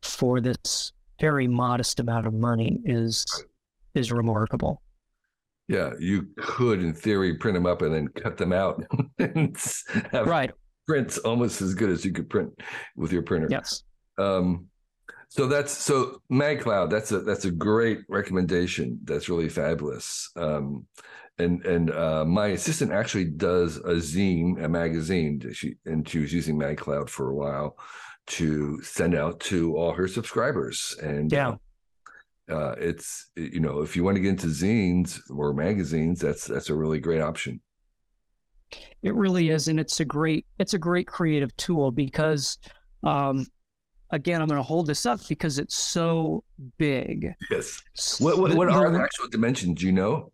for 0.02 0.40
this 0.40 0.92
very 1.20 1.46
modest 1.46 2.00
amount 2.00 2.26
of 2.26 2.34
money 2.34 2.80
is 2.84 3.24
is 3.94 4.10
remarkable. 4.10 4.82
Yeah, 5.68 5.92
you 5.98 6.28
could, 6.36 6.82
in 6.82 6.92
theory, 6.92 7.34
print 7.34 7.54
them 7.54 7.66
up 7.66 7.82
and 7.82 7.94
then 7.94 8.08
cut 8.08 8.36
them 8.36 8.52
out 8.52 8.82
have 10.10 10.26
right. 10.26 10.50
prints 10.86 11.18
almost 11.18 11.62
as 11.62 11.74
good 11.74 11.88
as 11.88 12.04
you 12.04 12.12
could 12.12 12.28
print 12.28 12.52
with 12.96 13.12
your 13.12 13.22
printer. 13.22 13.46
Yes. 13.48 13.84
Um, 14.18 14.66
so 15.28 15.46
that's 15.46 15.72
so 15.72 16.20
MagCloud. 16.30 16.90
That's 16.90 17.12
a 17.12 17.20
that's 17.20 17.46
a 17.46 17.50
great 17.50 18.00
recommendation. 18.08 18.98
That's 19.04 19.28
really 19.28 19.48
fabulous. 19.48 20.30
Um, 20.36 20.86
and 21.38 21.64
and 21.64 21.90
uh, 21.90 22.24
my 22.26 22.48
assistant 22.48 22.92
actually 22.92 23.24
does 23.26 23.78
a 23.78 23.94
zine, 23.94 24.62
a 24.62 24.68
magazine. 24.68 25.40
She 25.54 25.76
and 25.86 26.06
she 26.06 26.18
was 26.18 26.34
using 26.34 26.58
MagCloud 26.58 27.08
for 27.08 27.30
a 27.30 27.34
while 27.34 27.76
to 28.26 28.80
send 28.82 29.14
out 29.14 29.40
to 29.40 29.76
all 29.76 29.92
her 29.92 30.08
subscribers. 30.08 30.96
And 31.02 31.30
yeah. 31.30 31.54
Uh, 32.50 32.74
it's 32.76 33.30
you 33.36 33.60
know 33.60 33.82
if 33.82 33.94
you 33.94 34.02
want 34.02 34.16
to 34.16 34.20
get 34.20 34.30
into 34.30 34.48
zines 34.48 35.20
or 35.30 35.54
magazines 35.54 36.20
that's 36.20 36.44
that's 36.44 36.70
a 36.70 36.74
really 36.74 36.98
great 36.98 37.20
option. 37.20 37.60
It 39.02 39.14
really 39.14 39.50
is 39.50 39.68
and 39.68 39.78
it's 39.78 40.00
a 40.00 40.04
great 40.04 40.44
it's 40.58 40.74
a 40.74 40.78
great 40.78 41.06
creative 41.06 41.56
tool 41.56 41.92
because 41.92 42.58
um 43.04 43.46
again 44.10 44.42
i'm 44.42 44.48
going 44.48 44.58
to 44.58 44.62
hold 44.62 44.86
this 44.86 45.06
up 45.06 45.20
because 45.28 45.58
it's 45.58 45.76
so 45.76 46.42
big. 46.78 47.32
Yes. 47.50 47.80
What 48.18 48.38
what, 48.38 48.54
what 48.54 48.68
are 48.68 48.90
the 48.90 49.00
actual 49.00 49.28
dimensions? 49.28 49.80
Do 49.80 49.86
you 49.86 49.92
know? 49.92 50.32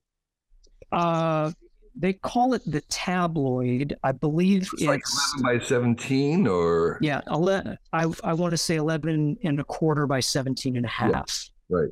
Uh 0.90 1.53
they 1.99 2.13
call 2.13 2.55
it 2.55 2.63
the 2.65 2.81
tabloid. 2.83 3.97
I 4.05 4.13
believe 4.13 4.63
it's, 4.63 4.73
it's 4.75 4.83
like 4.85 5.03
11 5.39 5.59
by 5.59 5.65
17 5.65 6.47
or 6.47 6.99
yeah, 7.01 7.21
11, 7.29 7.77
I, 7.93 8.07
I 8.23 8.33
want 8.35 8.53
to 8.53 8.57
say 8.57 8.77
11 8.77 9.37
and 9.43 9.61
a 9.61 9.65
quarter 9.65 10.07
by 10.07 10.21
17 10.21 10.77
and 10.77 10.87
a 10.87 10.89
half. 10.89 11.51
Yeah, 11.69 11.77
right. 11.77 11.91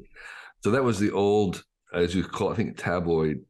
So 0.63 0.71
that 0.71 0.85
was 0.85 0.99
the 0.99 1.11
old, 1.11 1.65
as 1.93 2.15
you 2.15 2.23
call, 2.25 2.51
it, 2.51 2.55
I 2.55 2.57
think 2.57 2.77
tabloid 2.77 3.45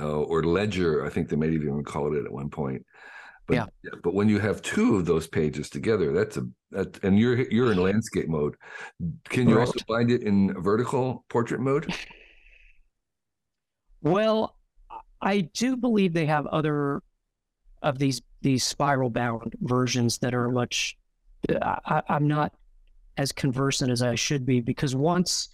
uh, 0.00 0.20
or 0.20 0.44
ledger. 0.44 1.04
I 1.06 1.08
think 1.08 1.28
they 1.28 1.36
might 1.36 1.52
even 1.52 1.82
call 1.82 2.14
it 2.14 2.24
at 2.24 2.30
one 2.30 2.50
point. 2.50 2.84
But 3.46 3.54
yeah. 3.54 3.66
yeah. 3.82 3.90
but 4.04 4.14
when 4.14 4.28
you 4.28 4.38
have 4.38 4.62
two 4.62 4.96
of 4.96 5.06
those 5.06 5.26
pages 5.26 5.68
together, 5.68 6.12
that's 6.12 6.36
a 6.36 6.46
that, 6.70 7.02
and 7.02 7.18
you're 7.18 7.40
you're 7.50 7.72
in 7.72 7.78
landscape 7.78 8.28
mode. 8.28 8.54
Can 9.28 9.48
you 9.48 9.56
right. 9.56 9.66
also 9.66 9.80
find 9.88 10.10
it 10.10 10.22
in 10.22 10.54
vertical 10.62 11.24
portrait 11.28 11.60
mode? 11.60 11.92
Well, 14.00 14.56
I 15.22 15.42
do 15.54 15.76
believe 15.76 16.12
they 16.12 16.26
have 16.26 16.46
other 16.46 17.02
of 17.82 17.98
these 17.98 18.20
these 18.42 18.64
spiral 18.64 19.08
bound 19.08 19.54
versions 19.60 20.18
that 20.18 20.34
are 20.34 20.50
much. 20.50 20.96
I, 21.50 22.02
I'm 22.08 22.26
not 22.26 22.52
as 23.16 23.32
conversant 23.32 23.90
as 23.90 24.02
I 24.02 24.14
should 24.14 24.44
be 24.44 24.60
because 24.60 24.94
once 24.94 25.48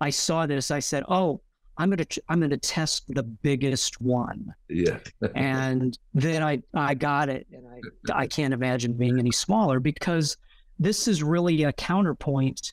I 0.00 0.10
saw 0.10 0.46
this, 0.46 0.70
I 0.70 0.80
said, 0.80 1.04
"Oh, 1.08 1.40
I'm 1.78 1.90
gonna 1.90 2.06
I'm 2.28 2.40
gonna 2.40 2.56
test 2.56 3.04
the 3.08 3.22
biggest 3.22 4.00
one." 4.00 4.52
Yeah. 4.68 4.98
and 5.34 5.96
then 6.14 6.42
I 6.42 6.62
I 6.74 6.94
got 6.94 7.28
it, 7.28 7.46
and 7.52 7.64
I 7.66 8.22
I 8.22 8.26
can't 8.26 8.54
imagine 8.54 8.94
being 8.94 9.18
any 9.18 9.32
smaller 9.32 9.80
because 9.80 10.36
this 10.78 11.08
is 11.08 11.22
really 11.22 11.62
a 11.62 11.72
counterpoint 11.72 12.72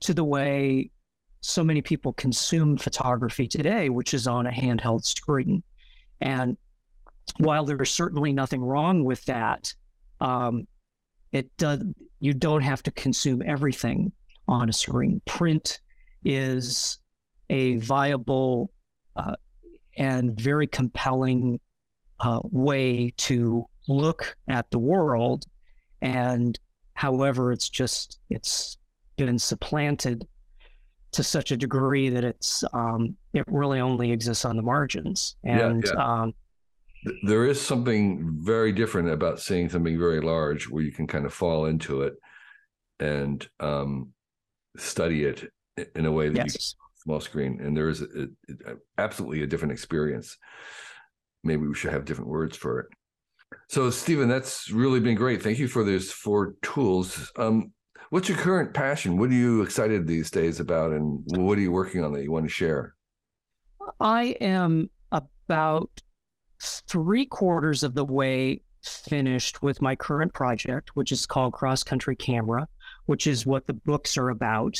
to 0.00 0.14
the 0.14 0.24
way 0.24 0.90
so 1.40 1.64
many 1.64 1.82
people 1.82 2.12
consume 2.12 2.76
photography 2.76 3.48
today, 3.48 3.88
which 3.88 4.14
is 4.14 4.26
on 4.26 4.46
a 4.46 4.50
handheld 4.50 5.04
screen. 5.04 5.62
And 6.22 6.56
while 7.38 7.64
there 7.64 7.80
is 7.82 7.90
certainly 7.90 8.32
nothing 8.32 8.62
wrong 8.62 9.04
with 9.04 9.24
that, 9.24 9.74
um, 10.20 10.66
it 11.32 11.54
does. 11.56 11.82
You 12.20 12.32
don't 12.32 12.62
have 12.62 12.82
to 12.84 12.90
consume 12.92 13.42
everything 13.44 14.12
on 14.46 14.68
a 14.68 14.72
screen. 14.72 15.20
Print 15.26 15.80
is 16.24 16.98
a 17.50 17.76
viable 17.78 18.70
uh, 19.16 19.34
and 19.96 20.40
very 20.40 20.66
compelling 20.66 21.58
uh, 22.20 22.40
way 22.44 23.12
to 23.16 23.66
look 23.88 24.36
at 24.48 24.70
the 24.70 24.78
world. 24.78 25.44
And 26.00 26.58
however, 26.94 27.50
it's 27.50 27.68
just 27.68 28.20
it's 28.30 28.78
been 29.16 29.38
supplanted 29.38 30.26
to 31.12 31.22
such 31.22 31.50
a 31.50 31.56
degree 31.56 32.08
that 32.08 32.24
it's 32.24 32.64
um, 32.72 33.16
it 33.32 33.44
really 33.46 33.80
only 33.80 34.12
exists 34.12 34.44
on 34.44 34.56
the 34.56 34.62
margins. 34.62 35.36
And 35.44 35.84
yeah, 35.84 35.92
yeah. 35.94 36.22
Um, 36.22 36.34
there 37.24 37.46
is 37.46 37.60
something 37.60 38.38
very 38.40 38.72
different 38.72 39.10
about 39.10 39.40
seeing 39.40 39.68
something 39.68 39.98
very 39.98 40.20
large 40.20 40.68
where 40.68 40.82
you 40.82 40.92
can 40.92 41.06
kind 41.06 41.26
of 41.26 41.34
fall 41.34 41.66
into 41.66 42.02
it 42.02 42.14
and 43.00 43.46
um, 43.60 44.12
study 44.76 45.24
it 45.24 45.50
in 45.96 46.06
a 46.06 46.12
way 46.12 46.28
that 46.28 46.36
yes. 46.36 46.54
you 46.54 46.82
small 47.02 47.20
screen 47.20 47.58
and 47.60 47.76
there 47.76 47.88
is 47.88 48.02
a, 48.02 48.28
a, 48.66 48.74
absolutely 48.98 49.42
a 49.42 49.46
different 49.46 49.72
experience 49.72 50.38
maybe 51.42 51.66
we 51.66 51.74
should 51.74 51.92
have 51.92 52.04
different 52.04 52.30
words 52.30 52.56
for 52.56 52.78
it 52.80 52.86
so 53.68 53.90
stephen 53.90 54.28
that's 54.28 54.70
really 54.70 55.00
been 55.00 55.16
great 55.16 55.42
thank 55.42 55.58
you 55.58 55.66
for 55.66 55.82
those 55.82 56.12
four 56.12 56.54
tools 56.62 57.32
um, 57.36 57.72
what's 58.12 58.28
your 58.28 58.38
current 58.38 58.74
passion 58.74 59.16
what 59.16 59.30
are 59.30 59.34
you 59.34 59.62
excited 59.62 60.06
these 60.06 60.30
days 60.30 60.60
about 60.60 60.92
and 60.92 61.22
what 61.28 61.56
are 61.56 61.62
you 61.62 61.72
working 61.72 62.04
on 62.04 62.12
that 62.12 62.22
you 62.22 62.30
want 62.30 62.44
to 62.44 62.50
share 62.50 62.94
i 64.00 64.36
am 64.40 64.88
about 65.10 65.90
three 66.60 67.26
quarters 67.26 67.82
of 67.82 67.94
the 67.94 68.04
way 68.04 68.60
finished 68.84 69.62
with 69.62 69.80
my 69.80 69.94
current 69.94 70.32
project, 70.34 70.90
which 70.94 71.12
is 71.12 71.26
called 71.26 71.52
Cross 71.52 71.84
Country 71.84 72.16
Camera, 72.16 72.66
which 73.06 73.26
is 73.26 73.46
what 73.46 73.66
the 73.66 73.74
books 73.74 74.16
are 74.16 74.30
about. 74.30 74.76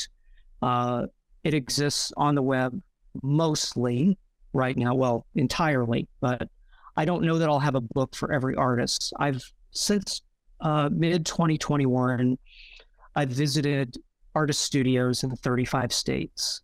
Uh, 0.61 1.03
it 1.43 1.53
exists 1.53 2.11
on 2.17 2.35
the 2.35 2.41
web 2.41 2.79
mostly 3.21 4.17
right 4.53 4.77
now, 4.77 4.93
well, 4.93 5.25
entirely, 5.35 6.07
but 6.21 6.47
I 6.95 7.05
don't 7.05 7.23
know 7.23 7.37
that 7.37 7.49
I'll 7.49 7.59
have 7.59 7.75
a 7.75 7.81
book 7.81 8.15
for 8.15 8.31
every 8.31 8.55
artist. 8.55 9.13
I've 9.19 9.41
since 9.71 10.21
uh, 10.61 10.89
mid 10.91 11.25
2021, 11.25 12.37
I've 13.15 13.29
visited 13.29 13.97
artist 14.35 14.61
studios 14.61 15.23
in 15.23 15.35
35 15.35 15.93
states. 15.93 16.61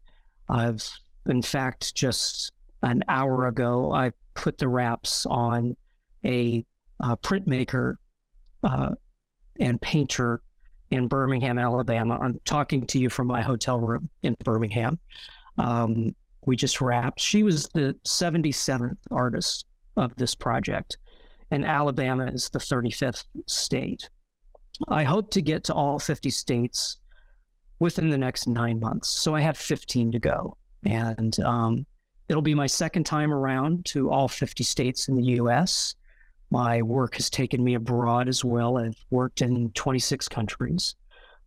I've, 0.49 0.89
in 1.27 1.41
fact, 1.41 1.93
just 1.95 2.51
an 2.81 3.03
hour 3.07 3.47
ago, 3.47 3.93
I 3.93 4.11
put 4.33 4.57
the 4.57 4.67
wraps 4.67 5.25
on 5.25 5.75
a 6.25 6.65
uh, 6.99 7.15
printmaker 7.17 7.95
uh, 8.63 8.91
and 9.59 9.79
painter 9.81 10.41
in 10.91 11.07
Birmingham, 11.07 11.59
Alabama. 11.59 12.17
I'm 12.19 12.39
talking 12.45 12.85
to 12.87 12.99
you 12.99 13.09
from 13.09 13.27
my 13.27 13.41
hotel 13.41 13.79
room 13.79 14.09
in 14.23 14.35
Birmingham. 14.43 14.99
Um, 15.57 16.15
we 16.45 16.55
just 16.55 16.81
wrapped. 16.81 17.19
She 17.19 17.43
was 17.43 17.67
the 17.73 17.95
77th 18.07 18.97
artist 19.11 19.65
of 19.97 20.15
this 20.15 20.33
project, 20.33 20.97
and 21.51 21.65
Alabama 21.65 22.25
is 22.27 22.49
the 22.49 22.59
35th 22.59 23.25
state. 23.47 24.09
I 24.87 25.03
hope 25.03 25.31
to 25.31 25.41
get 25.41 25.63
to 25.65 25.73
all 25.73 25.99
50 25.99 26.29
states 26.29 26.97
within 27.79 28.09
the 28.09 28.17
next 28.17 28.47
nine 28.47 28.79
months. 28.79 29.09
So 29.09 29.35
I 29.35 29.41
have 29.41 29.57
15 29.57 30.11
to 30.13 30.19
go. 30.19 30.57
And 30.85 31.37
um, 31.41 31.85
It'll 32.29 32.43
be 32.43 32.53
my 32.53 32.67
second 32.67 33.05
time 33.05 33.33
around 33.33 33.85
to 33.85 34.11
all 34.11 34.27
50 34.27 34.63
states 34.63 35.07
in 35.07 35.15
the 35.15 35.23
US. 35.39 35.95
My 36.51 36.83
work 36.83 37.15
has 37.15 37.29
taken 37.29 37.63
me 37.63 37.73
abroad 37.73 38.29
as 38.29 38.45
well. 38.45 38.77
I've 38.77 38.97
worked 39.09 39.41
in 39.41 39.71
26 39.71 40.29
countries. 40.29 40.95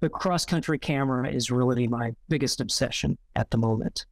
The 0.01 0.09
cross 0.09 0.45
country 0.45 0.81
camera 0.81 1.31
is 1.31 1.53
really 1.53 1.87
my 1.87 2.12
biggest 2.29 2.61
obsession 2.61 3.16
at 3.37 3.49
the 3.51 3.59
moment. 3.59 4.07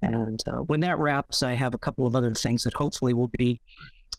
And 0.00 0.42
uh, 0.46 0.62
when 0.62 0.80
that 0.80 0.98
wraps, 0.98 1.42
I 1.42 1.52
have 1.52 1.74
a 1.74 1.78
couple 1.78 2.06
of 2.06 2.16
other 2.16 2.32
things 2.32 2.64
that 2.64 2.72
hopefully 2.72 3.12
will 3.12 3.28
be 3.28 3.60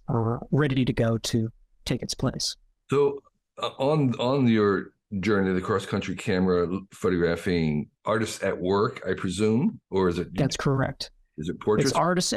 uh, 0.08 0.38
ready 0.52 0.86
to 0.86 0.94
go 0.94 1.18
to 1.18 1.50
take 1.86 2.04
its 2.04 2.14
place. 2.14 2.56
So, 2.92 3.20
on 3.58 4.14
on 4.20 4.48
your 4.48 4.92
journey, 5.20 5.54
the 5.54 5.62
cross 5.62 5.86
country 5.86 6.16
camera 6.16 6.68
photographing 6.92 7.90
artists 8.06 8.44
at 8.44 8.58
work, 8.58 9.02
I 9.08 9.14
presume, 9.14 9.80
or 9.90 10.10
is 10.10 10.20
it? 10.20 10.30
That's 10.34 10.58
correct. 10.58 11.12
Is 11.38 11.50
it 11.50 11.60
portraits? 11.60 11.92
It's 11.92 11.98
artists 11.98 12.34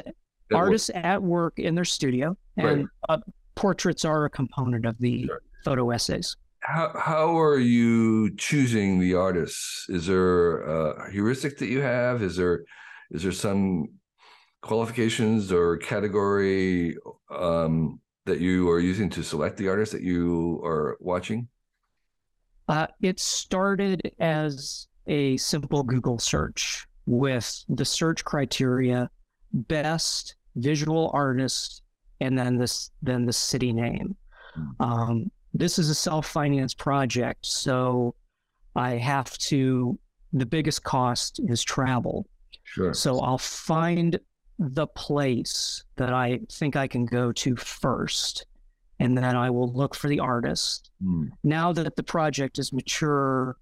artists 0.52 0.90
work? 0.94 1.04
at 1.04 1.22
work 1.22 1.58
in 1.58 1.74
their 1.74 1.84
studio, 1.84 2.36
and 2.56 2.80
right. 2.80 2.86
uh, 3.08 3.18
portraits 3.54 4.04
are 4.04 4.24
a 4.24 4.30
component 4.30 4.86
of 4.86 4.98
the 4.98 5.26
sure. 5.26 5.42
photo 5.64 5.90
essays. 5.90 6.36
How 6.60 6.92
how 6.98 7.38
are 7.38 7.58
you 7.58 8.34
choosing 8.36 9.00
the 9.00 9.14
artists? 9.14 9.86
Is 9.88 10.06
there 10.06 10.62
a 10.62 11.10
heuristic 11.10 11.58
that 11.58 11.68
you 11.68 11.80
have? 11.80 12.22
Is 12.22 12.36
there 12.36 12.64
is 13.10 13.22
there 13.22 13.32
some 13.32 13.88
qualifications 14.62 15.52
or 15.52 15.78
category 15.78 16.96
um, 17.30 17.98
that 18.26 18.40
you 18.40 18.68
are 18.70 18.80
using 18.80 19.10
to 19.10 19.22
select 19.22 19.56
the 19.56 19.68
artists 19.68 19.92
that 19.92 20.02
you 20.02 20.60
are 20.64 20.96
watching? 21.00 21.48
Uh, 22.68 22.86
it 23.02 23.18
started 23.18 24.12
as 24.20 24.86
a 25.06 25.36
simple 25.38 25.82
Google 25.82 26.18
search 26.18 26.86
with 27.06 27.64
the 27.68 27.84
search 27.84 28.24
criteria 28.24 29.10
best 29.52 30.36
visual 30.56 31.10
artist 31.12 31.82
and 32.20 32.38
then 32.38 32.56
this 32.56 32.90
then 33.02 33.24
the 33.26 33.32
city 33.32 33.72
name. 33.72 34.16
Hmm. 34.54 34.70
Um, 34.80 35.30
this 35.52 35.78
is 35.78 35.90
a 35.90 35.94
self-financed 35.94 36.78
project, 36.78 37.44
so 37.44 38.14
I 38.76 38.90
have 38.92 39.36
to. 39.38 39.98
The 40.32 40.46
biggest 40.46 40.84
cost 40.84 41.40
is 41.48 41.60
travel. 41.64 42.28
Sure. 42.62 42.94
So 42.94 43.18
I'll 43.18 43.36
find 43.36 44.20
the 44.60 44.86
place 44.86 45.84
that 45.96 46.12
I 46.12 46.40
think 46.52 46.76
I 46.76 46.86
can 46.86 47.06
go 47.06 47.32
to 47.32 47.56
first, 47.56 48.44
and 48.98 49.16
then 49.16 49.24
I 49.24 49.48
will 49.48 49.72
look 49.72 49.94
for 49.94 50.08
the 50.08 50.20
artist. 50.20 50.90
Mm. 51.02 51.30
Now 51.42 51.72
that 51.72 51.96
the 51.96 52.02
project 52.02 52.58
is 52.58 52.70
mature, 52.70 53.56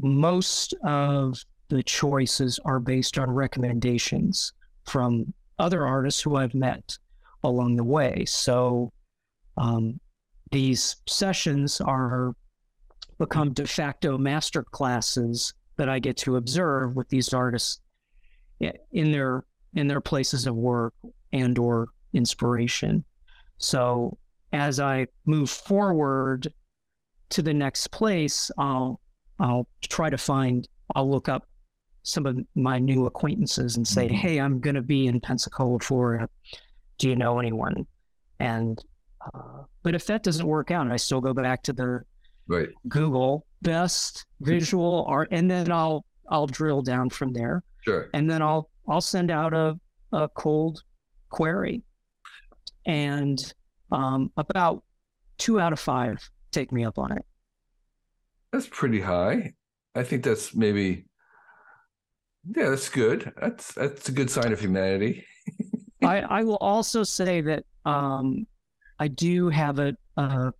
most 0.00 0.74
of 0.82 1.44
the 1.68 1.82
choices 1.82 2.58
are 2.64 2.80
based 2.80 3.18
on 3.18 3.30
recommendations 3.30 4.54
from 4.84 5.34
other 5.58 5.86
artists 5.86 6.22
who 6.22 6.36
I've 6.36 6.54
met 6.54 6.96
along 7.44 7.76
the 7.76 7.84
way. 7.84 8.24
So 8.24 8.92
um, 9.58 10.00
these 10.50 10.96
sessions 11.06 11.80
are 11.82 12.34
become 13.18 13.52
de 13.52 13.66
facto 13.66 14.16
master 14.16 14.62
classes 14.62 15.52
that 15.76 15.90
I 15.90 15.98
get 15.98 16.16
to 16.18 16.36
observe 16.36 16.96
with 16.96 17.08
these 17.10 17.34
artists 17.34 17.80
in 18.60 19.12
their 19.12 19.44
in 19.76 19.86
their 19.86 20.00
places 20.00 20.46
of 20.46 20.56
work 20.56 20.94
and 21.32 21.58
or 21.58 21.88
inspiration. 22.12 23.04
So 23.58 24.18
as 24.52 24.80
I 24.80 25.06
move 25.26 25.50
forward 25.50 26.52
to 27.30 27.42
the 27.42 27.54
next 27.54 27.88
place, 27.88 28.50
I'll 28.58 29.00
I'll 29.38 29.68
try 29.82 30.10
to 30.10 30.18
find 30.18 30.66
I'll 30.94 31.10
look 31.10 31.28
up 31.28 31.46
some 32.02 32.26
of 32.26 32.38
my 32.54 32.78
new 32.78 33.06
acquaintances 33.06 33.76
and 33.76 33.86
say, 33.86 34.06
mm-hmm. 34.06 34.14
"Hey, 34.14 34.40
I'm 34.40 34.60
going 34.60 34.76
to 34.76 34.82
be 34.82 35.06
in 35.06 35.20
Pensacola, 35.20 35.78
Florida. 35.80 36.28
Do 36.98 37.08
you 37.08 37.16
know 37.16 37.38
anyone?" 37.38 37.86
And 38.40 38.82
uh, 39.34 39.64
but 39.82 39.94
if 39.94 40.06
that 40.06 40.22
doesn't 40.22 40.46
work 40.46 40.70
out, 40.70 40.90
I 40.90 40.96
still 40.96 41.20
go 41.20 41.34
back 41.34 41.62
to 41.64 41.72
the 41.72 42.02
right. 42.48 42.68
Google 42.88 43.46
best 43.62 44.24
visual 44.40 45.04
art, 45.08 45.28
and 45.32 45.50
then 45.50 45.70
I'll 45.70 46.04
I'll 46.30 46.46
drill 46.46 46.82
down 46.82 47.10
from 47.10 47.32
there. 47.32 47.62
Sure. 47.82 48.08
And 48.14 48.30
then 48.30 48.42
I'll 48.42 48.70
I'll 48.88 49.00
send 49.00 49.30
out 49.30 49.54
a 49.54 49.78
a 50.12 50.28
cold 50.28 50.82
query, 51.30 51.82
and 52.86 53.54
um, 53.90 54.30
about 54.36 54.82
two 55.38 55.60
out 55.60 55.72
of 55.72 55.80
five 55.80 56.18
take 56.52 56.72
me 56.72 56.84
up 56.84 56.98
on 56.98 57.12
it. 57.12 57.24
That's 58.52 58.68
pretty 58.70 59.00
high. 59.00 59.54
I 59.94 60.02
think 60.02 60.24
that's 60.24 60.54
maybe 60.54 61.06
yeah, 62.54 62.70
that's 62.70 62.88
good. 62.88 63.32
That's 63.40 63.72
that's 63.74 64.08
a 64.08 64.12
good 64.12 64.30
sign 64.30 64.52
of 64.52 64.60
humanity. 64.60 65.26
I, 66.02 66.20
I 66.20 66.42
will 66.44 66.58
also 66.58 67.02
say 67.02 67.40
that 67.40 67.64
um, 67.84 68.46
I 68.98 69.08
do 69.08 69.48
have 69.48 69.78
a, 69.78 69.96
a 70.16 70.52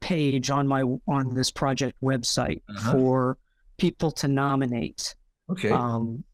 page 0.00 0.50
on 0.50 0.66
my 0.66 0.82
on 1.06 1.34
this 1.34 1.50
project 1.50 1.96
website 2.02 2.62
uh-huh. 2.68 2.92
for 2.92 3.38
people 3.78 4.10
to 4.12 4.28
nominate. 4.28 5.14
Okay. 5.50 5.70
Um, 5.70 6.24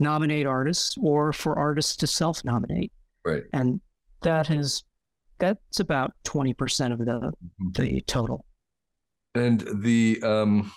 nominate 0.00 0.46
artists 0.46 0.96
or 1.00 1.32
for 1.32 1.58
artists 1.58 1.96
to 1.96 2.06
self 2.06 2.44
nominate. 2.44 2.92
Right. 3.24 3.44
And 3.52 3.80
that 4.22 4.50
is 4.50 4.84
that's 5.38 5.80
about 5.80 6.12
20% 6.24 6.92
of 6.92 6.98
the 6.98 7.04
mm-hmm. 7.04 7.82
the 7.82 8.00
total. 8.02 8.44
And 9.34 9.60
the 9.74 10.20
um 10.22 10.72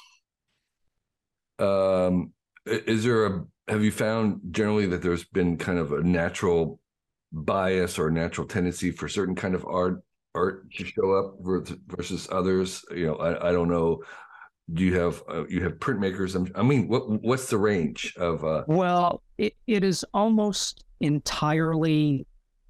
um 1.59 2.33
is 2.65 3.03
there 3.03 3.25
a 3.25 3.45
have 3.67 3.83
you 3.83 3.91
found 3.91 4.41
generally 4.51 4.85
that 4.87 5.01
there's 5.01 5.23
been 5.23 5.57
kind 5.57 5.79
of 5.79 5.93
a 5.93 6.01
natural 6.01 6.79
bias 7.31 7.97
or 7.97 8.11
natural 8.11 8.45
tendency 8.45 8.91
for 8.91 9.07
certain 9.07 9.35
kind 9.35 9.55
of 9.55 9.65
art 9.65 10.01
art 10.35 10.71
to 10.71 10.85
show 10.85 11.13
up 11.13 11.35
versus 11.87 12.27
others 12.31 12.83
you 12.95 13.05
know 13.05 13.15
i, 13.15 13.49
I 13.49 13.51
don't 13.51 13.69
know 13.69 14.01
do 14.73 14.83
you 14.83 14.97
have 14.97 15.21
uh, 15.29 15.45
you 15.47 15.61
have 15.61 15.73
printmakers 15.73 16.51
i 16.55 16.63
mean 16.63 16.87
what 16.87 17.09
what's 17.21 17.49
the 17.49 17.57
range 17.57 18.13
of 18.17 18.43
uh 18.45 18.63
well 18.67 19.21
it, 19.37 19.55
it 19.67 19.83
is 19.83 20.05
almost 20.13 20.85
entirely 21.01 22.25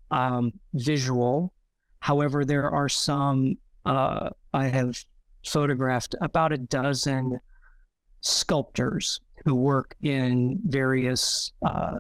um 0.10 0.52
visual 0.74 1.54
however 2.00 2.44
there 2.44 2.70
are 2.70 2.90
some 2.90 3.56
uh 3.86 4.30
i 4.54 4.68
have 4.68 5.04
photographed 5.46 6.16
about 6.22 6.52
a 6.52 6.58
dozen 6.58 7.40
sculptors 8.22 9.20
who 9.46 9.54
work 9.54 9.96
in 10.02 10.60
various 10.66 11.52
uh, 11.66 12.00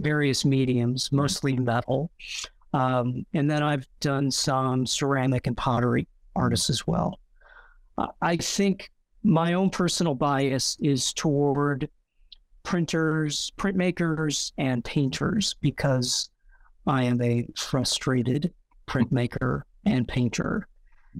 various 0.00 0.44
mediums, 0.44 1.10
mostly 1.12 1.56
metal. 1.56 2.10
Um, 2.72 3.24
and 3.32 3.50
then 3.50 3.62
I've 3.62 3.86
done 4.00 4.30
some 4.30 4.86
ceramic 4.86 5.46
and 5.46 5.56
pottery 5.56 6.08
artists 6.34 6.68
as 6.68 6.86
well. 6.86 7.20
Uh, 7.96 8.08
I 8.20 8.36
think 8.36 8.90
my 9.24 9.54
own 9.54 9.70
personal 9.70 10.14
bias 10.14 10.76
is 10.80 11.12
toward 11.14 11.88
printers, 12.62 13.52
printmakers, 13.58 14.52
and 14.58 14.84
painters 14.84 15.56
because 15.60 16.30
I 16.86 17.04
am 17.04 17.20
a 17.22 17.46
frustrated 17.56 18.52
printmaker 18.86 19.62
and 19.86 20.06
painter. 20.06 20.68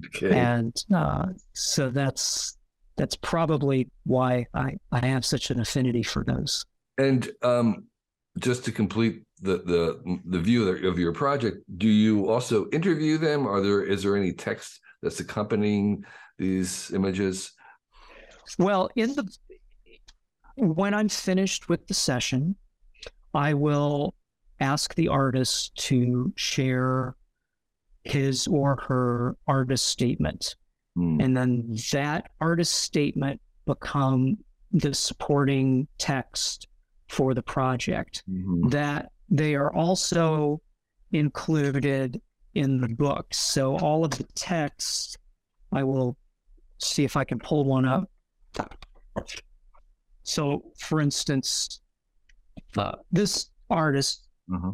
Okay. 0.05 0.37
And 0.37 0.75
uh, 0.93 1.27
so 1.53 1.89
that's 1.89 2.57
that's 2.97 3.15
probably 3.15 3.89
why 4.05 4.45
I, 4.53 4.77
I 4.91 5.05
have 5.05 5.25
such 5.25 5.49
an 5.49 5.59
affinity 5.59 6.03
for 6.03 6.23
those. 6.23 6.65
And 6.97 7.29
um, 7.41 7.85
just 8.39 8.63
to 8.65 8.71
complete 8.71 9.23
the 9.41 9.57
the 9.57 10.19
the 10.25 10.39
view 10.39 10.67
of 10.69 10.99
your 10.99 11.13
project, 11.13 11.57
do 11.77 11.87
you 11.87 12.29
also 12.29 12.69
interview 12.69 13.17
them? 13.17 13.47
Are 13.47 13.61
there 13.61 13.83
is 13.83 14.03
there 14.03 14.15
any 14.15 14.33
text 14.33 14.79
that's 15.01 15.19
accompanying 15.19 16.05
these 16.37 16.91
images? 16.93 17.54
Well, 18.59 18.89
in 18.95 19.15
the 19.15 19.27
when 20.57 20.93
I'm 20.93 21.09
finished 21.09 21.67
with 21.67 21.87
the 21.87 21.93
session, 21.93 22.55
I 23.33 23.53
will 23.53 24.13
ask 24.59 24.95
the 24.95 25.09
artist 25.09 25.75
to 25.75 26.31
share 26.35 27.15
his 28.03 28.47
or 28.47 28.77
her 28.87 29.35
artist 29.47 29.87
statement 29.87 30.55
Mm. 30.97 31.23
And 31.23 31.37
then 31.37 31.75
that 31.91 32.31
artist 32.39 32.73
statement 32.73 33.41
become 33.65 34.37
the 34.71 34.93
supporting 34.93 35.87
text 35.97 36.67
for 37.09 37.33
the 37.33 37.41
project. 37.41 38.23
Mm-hmm. 38.29 38.69
That 38.69 39.11
they 39.29 39.55
are 39.55 39.73
also 39.73 40.61
included 41.11 42.21
in 42.53 42.79
the 42.79 42.87
book. 42.87 43.33
So 43.33 43.77
all 43.77 44.05
of 44.05 44.11
the 44.11 44.25
text, 44.35 45.17
I 45.71 45.83
will 45.83 46.17
see 46.77 47.03
if 47.03 47.17
I 47.17 47.23
can 47.23 47.39
pull 47.39 47.65
one 47.65 47.85
up. 47.85 48.09
So, 50.23 50.63
for 50.79 51.01
instance, 51.01 51.81
uh, 52.77 52.93
this 53.11 53.49
artist, 53.69 54.27
mm-hmm. 54.49 54.71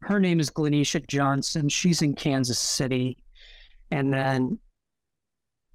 her 0.00 0.20
name 0.20 0.40
is 0.40 0.50
Glenisha 0.50 1.06
Johnson. 1.06 1.68
She's 1.68 2.02
in 2.02 2.14
Kansas 2.14 2.58
City. 2.58 3.18
And 3.90 4.12
then 4.12 4.58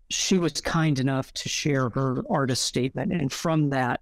she 0.10 0.38
was 0.38 0.62
kind 0.62 1.00
enough 1.00 1.32
to 1.34 1.50
share 1.50 1.90
her 1.90 2.24
artist 2.30 2.64
statement, 2.64 3.12
and 3.12 3.32
from 3.32 3.70
that, 3.70 4.02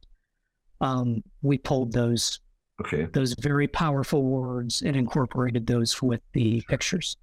um, 0.81 1.23
we 1.41 1.57
pulled 1.57 1.91
those 1.91 2.39
okay 2.81 3.07
those 3.13 3.33
very 3.39 3.67
powerful 3.67 4.23
words 4.23 4.81
and 4.81 4.95
incorporated 4.95 5.65
those 5.65 6.01
with 6.01 6.21
the 6.33 6.61
pictures. 6.67 7.17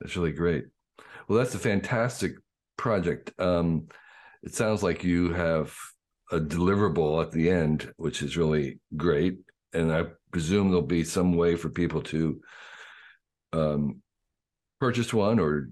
That's 0.00 0.16
really 0.16 0.32
great. 0.32 0.66
Well, 1.26 1.38
that's 1.38 1.54
a 1.54 1.58
fantastic 1.58 2.36
project. 2.76 3.32
Um, 3.38 3.88
it 4.42 4.54
sounds 4.54 4.82
like 4.82 5.04
you 5.04 5.32
have 5.32 5.74
a 6.30 6.38
deliverable 6.38 7.22
at 7.22 7.30
the 7.32 7.50
end, 7.50 7.92
which 7.96 8.22
is 8.22 8.36
really 8.36 8.80
great. 8.96 9.38
And 9.72 9.92
I 9.92 10.06
presume 10.30 10.68
there'll 10.68 10.82
be 10.82 11.04
some 11.04 11.34
way 11.34 11.56
for 11.56 11.68
people 11.68 12.02
to 12.02 12.40
um, 13.52 14.02
purchase 14.80 15.12
one 15.12 15.38
or 15.38 15.70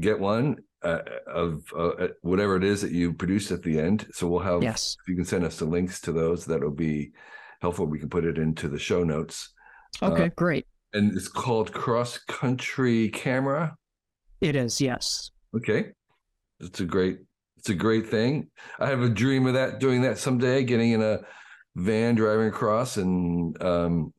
get 0.00 0.18
one 0.18 0.56
uh, 0.82 1.00
of 1.26 1.62
uh, 1.76 2.08
whatever 2.22 2.56
it 2.56 2.64
is 2.64 2.82
that 2.82 2.92
you 2.92 3.12
produced 3.12 3.50
at 3.50 3.62
the 3.62 3.78
end. 3.78 4.06
So 4.12 4.26
we'll 4.26 4.40
have, 4.40 4.62
yes. 4.62 4.96
you 5.08 5.14
can 5.14 5.24
send 5.24 5.44
us 5.44 5.58
the 5.58 5.64
links 5.64 6.00
to 6.02 6.12
those. 6.12 6.44
That'll 6.44 6.70
be 6.70 7.12
helpful. 7.60 7.86
We 7.86 7.98
can 7.98 8.10
put 8.10 8.24
it 8.24 8.38
into 8.38 8.68
the 8.68 8.78
show 8.78 9.04
notes. 9.04 9.52
Okay, 10.02 10.24
uh, 10.24 10.30
great. 10.36 10.66
And 10.92 11.16
it's 11.16 11.28
called 11.28 11.72
Cross 11.72 12.18
Country 12.28 13.08
Camera. 13.10 13.76
It 14.40 14.56
is, 14.56 14.80
yes. 14.80 15.30
Okay, 15.56 15.86
it's 16.60 16.80
a 16.80 16.84
great, 16.84 17.18
it's 17.64 17.70
a 17.70 17.74
great 17.74 18.10
thing. 18.10 18.50
I 18.78 18.88
have 18.88 19.00
a 19.00 19.08
dream 19.08 19.46
of 19.46 19.54
that, 19.54 19.80
doing 19.80 20.02
that 20.02 20.18
someday, 20.18 20.64
getting 20.64 20.90
in 20.90 21.00
a 21.00 21.20
van 21.74 22.14
driving 22.14 22.48
across 22.48 22.98
and 22.98 23.60
um, 23.62 24.12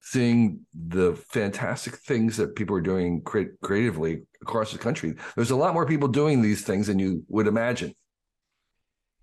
seeing 0.00 0.66
the 0.74 1.14
fantastic 1.28 1.94
things 1.94 2.36
that 2.36 2.56
people 2.56 2.74
are 2.74 2.80
doing 2.80 3.22
cre- 3.22 3.54
creatively 3.62 4.22
across 4.42 4.72
the 4.72 4.78
country. 4.78 5.14
There's 5.36 5.52
a 5.52 5.56
lot 5.56 5.74
more 5.74 5.86
people 5.86 6.08
doing 6.08 6.42
these 6.42 6.62
things 6.62 6.88
than 6.88 6.98
you 6.98 7.22
would 7.28 7.46
imagine. 7.46 7.94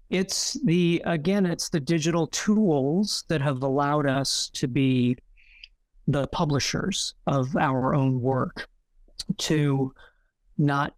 It's 0.10 0.58
the 0.64 1.02
again, 1.04 1.46
it's 1.46 1.68
the 1.68 1.82
digital 1.82 2.28
tools 2.28 3.26
that 3.28 3.42
have 3.42 3.62
allowed 3.62 4.08
us 4.08 4.50
to 4.54 4.70
be 4.70 5.18
the 6.08 6.28
publishers 6.28 7.16
of 7.28 7.58
our 7.58 7.94
own 7.94 8.22
work, 8.22 8.70
to 9.40 9.94
not, 10.58 10.96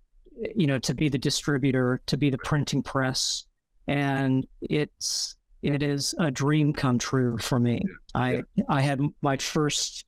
you 0.55 0.67
know, 0.67 0.79
to 0.79 0.93
be 0.93 1.09
the 1.09 1.17
distributor, 1.17 2.01
to 2.07 2.17
be 2.17 2.29
the 2.29 2.37
printing 2.39 2.83
press, 2.83 3.45
and 3.87 4.45
it's 4.61 5.35
it 5.61 5.81
is 5.81 6.13
a 6.19 6.31
dream 6.31 6.73
come 6.73 6.99
true 6.99 7.37
for 7.37 7.59
me. 7.59 7.81
I 8.13 8.43
I 8.69 8.81
had 8.81 9.01
my 9.21 9.37
first 9.37 10.05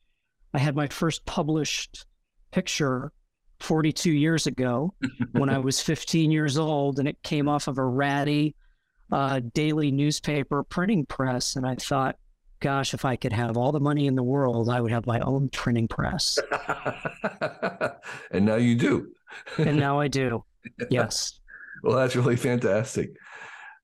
I 0.53 0.59
had 0.59 0.75
my 0.75 0.87
first 0.87 1.25
published 1.25 2.05
picture 2.51 3.11
42 3.59 4.11
years 4.11 4.47
ago 4.47 4.93
when 5.33 5.49
I 5.49 5.57
was 5.57 5.81
15 5.81 6.31
years 6.31 6.57
old, 6.57 6.99
and 6.99 7.07
it 7.07 7.21
came 7.23 7.47
off 7.47 7.67
of 7.67 7.77
a 7.77 7.85
ratty 7.85 8.55
uh, 9.11 9.41
daily 9.53 9.91
newspaper 9.91 10.63
printing 10.63 11.05
press, 11.05 11.55
and 11.55 11.65
I 11.65 11.75
thought, 11.75 12.17
gosh, 12.59 12.93
if 12.93 13.05
I 13.05 13.15
could 13.15 13.33
have 13.33 13.57
all 13.57 13.71
the 13.71 13.79
money 13.79 14.07
in 14.07 14.15
the 14.15 14.23
world, 14.23 14.69
I 14.69 14.81
would 14.81 14.91
have 14.91 15.05
my 15.05 15.19
own 15.19 15.49
printing 15.49 15.87
press. 15.87 16.37
and 18.31 18.45
now 18.45 18.55
you 18.55 18.75
do. 18.75 19.11
and 19.57 19.77
now 19.77 19.99
I 19.99 20.07
do. 20.07 20.43
Yes. 20.89 21.39
well, 21.83 21.97
that's 21.97 22.15
really 22.15 22.35
fantastic. 22.35 23.11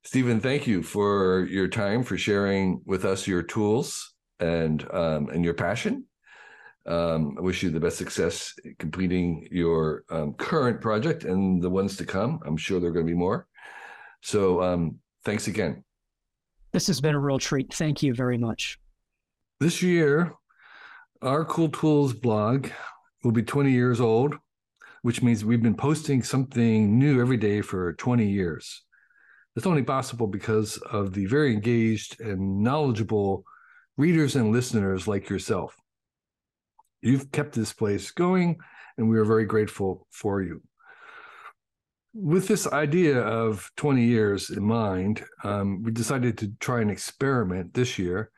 Stephen, 0.03 0.39
thank 0.39 0.67
you 0.67 0.83
for 0.83 1.47
your 1.49 1.67
time, 1.67 2.03
for 2.03 2.17
sharing 2.17 2.81
with 2.85 3.05
us 3.05 3.25
your 3.25 3.41
tools 3.41 4.13
and 4.39 4.85
um, 4.93 5.29
and 5.29 5.43
your 5.43 5.53
passion. 5.53 6.05
Um, 6.85 7.35
I 7.37 7.41
wish 7.41 7.63
you 7.63 7.71
the 7.71 7.79
best 7.79 7.97
success 7.97 8.53
completing 8.77 9.47
your 9.49 10.03
um, 10.11 10.33
current 10.33 10.81
project 10.81 11.23
and 11.23 11.61
the 11.61 11.69
ones 11.69 11.97
to 11.97 12.05
come. 12.05 12.39
I'm 12.45 12.57
sure 12.57 12.79
there 12.79 12.89
are 12.89 12.93
going 12.93 13.07
to 13.07 13.11
be 13.11 13.17
more. 13.17 13.47
So 14.21 14.61
um, 14.61 14.99
thanks 15.23 15.47
again. 15.47 15.84
This 16.75 16.87
has 16.87 16.99
been 16.99 17.15
a 17.15 17.19
real 17.19 17.39
treat. 17.39 17.73
Thank 17.73 18.03
you 18.03 18.13
very 18.13 18.37
much. 18.37 18.77
This 19.61 19.81
year, 19.81 20.33
our 21.21 21.45
Cool 21.45 21.69
Tools 21.69 22.11
blog 22.11 22.67
will 23.23 23.31
be 23.31 23.43
20 23.43 23.71
years 23.71 24.01
old, 24.01 24.35
which 25.01 25.23
means 25.23 25.45
we've 25.45 25.63
been 25.63 25.77
posting 25.77 26.21
something 26.21 26.99
new 26.99 27.21
every 27.21 27.37
day 27.37 27.61
for 27.61 27.93
20 27.93 28.27
years. 28.27 28.83
It's 29.55 29.65
only 29.65 29.83
possible 29.83 30.27
because 30.27 30.75
of 30.91 31.13
the 31.13 31.27
very 31.27 31.53
engaged 31.53 32.19
and 32.19 32.61
knowledgeable 32.61 33.45
readers 33.95 34.35
and 34.35 34.51
listeners 34.51 35.07
like 35.07 35.29
yourself. 35.29 35.77
You've 37.01 37.31
kept 37.31 37.55
this 37.55 37.71
place 37.71 38.11
going, 38.11 38.57
and 38.97 39.09
we 39.09 39.17
are 39.17 39.23
very 39.23 39.45
grateful 39.45 40.07
for 40.11 40.41
you. 40.41 40.61
With 42.17 42.47
this 42.47 42.65
idea 42.65 43.19
of 43.19 43.69
20 43.75 44.05
years 44.05 44.49
in 44.49 44.63
mind, 44.63 45.25
um, 45.43 45.83
we 45.83 45.91
decided 45.91 46.37
to 46.37 46.53
try 46.61 46.79
an 46.79 46.89
experiment 46.89 47.73
this 47.73 47.99
year. 47.99 48.31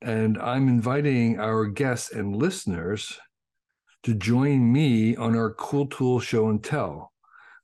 And 0.00 0.38
I'm 0.38 0.68
inviting 0.68 1.40
our 1.40 1.66
guests 1.66 2.12
and 2.12 2.36
listeners 2.36 3.18
to 4.04 4.14
join 4.14 4.72
me 4.72 5.16
on 5.16 5.36
our 5.36 5.52
Cool 5.52 5.88
Tool 5.88 6.20
Show 6.20 6.48
and 6.48 6.62
Tell, 6.62 7.12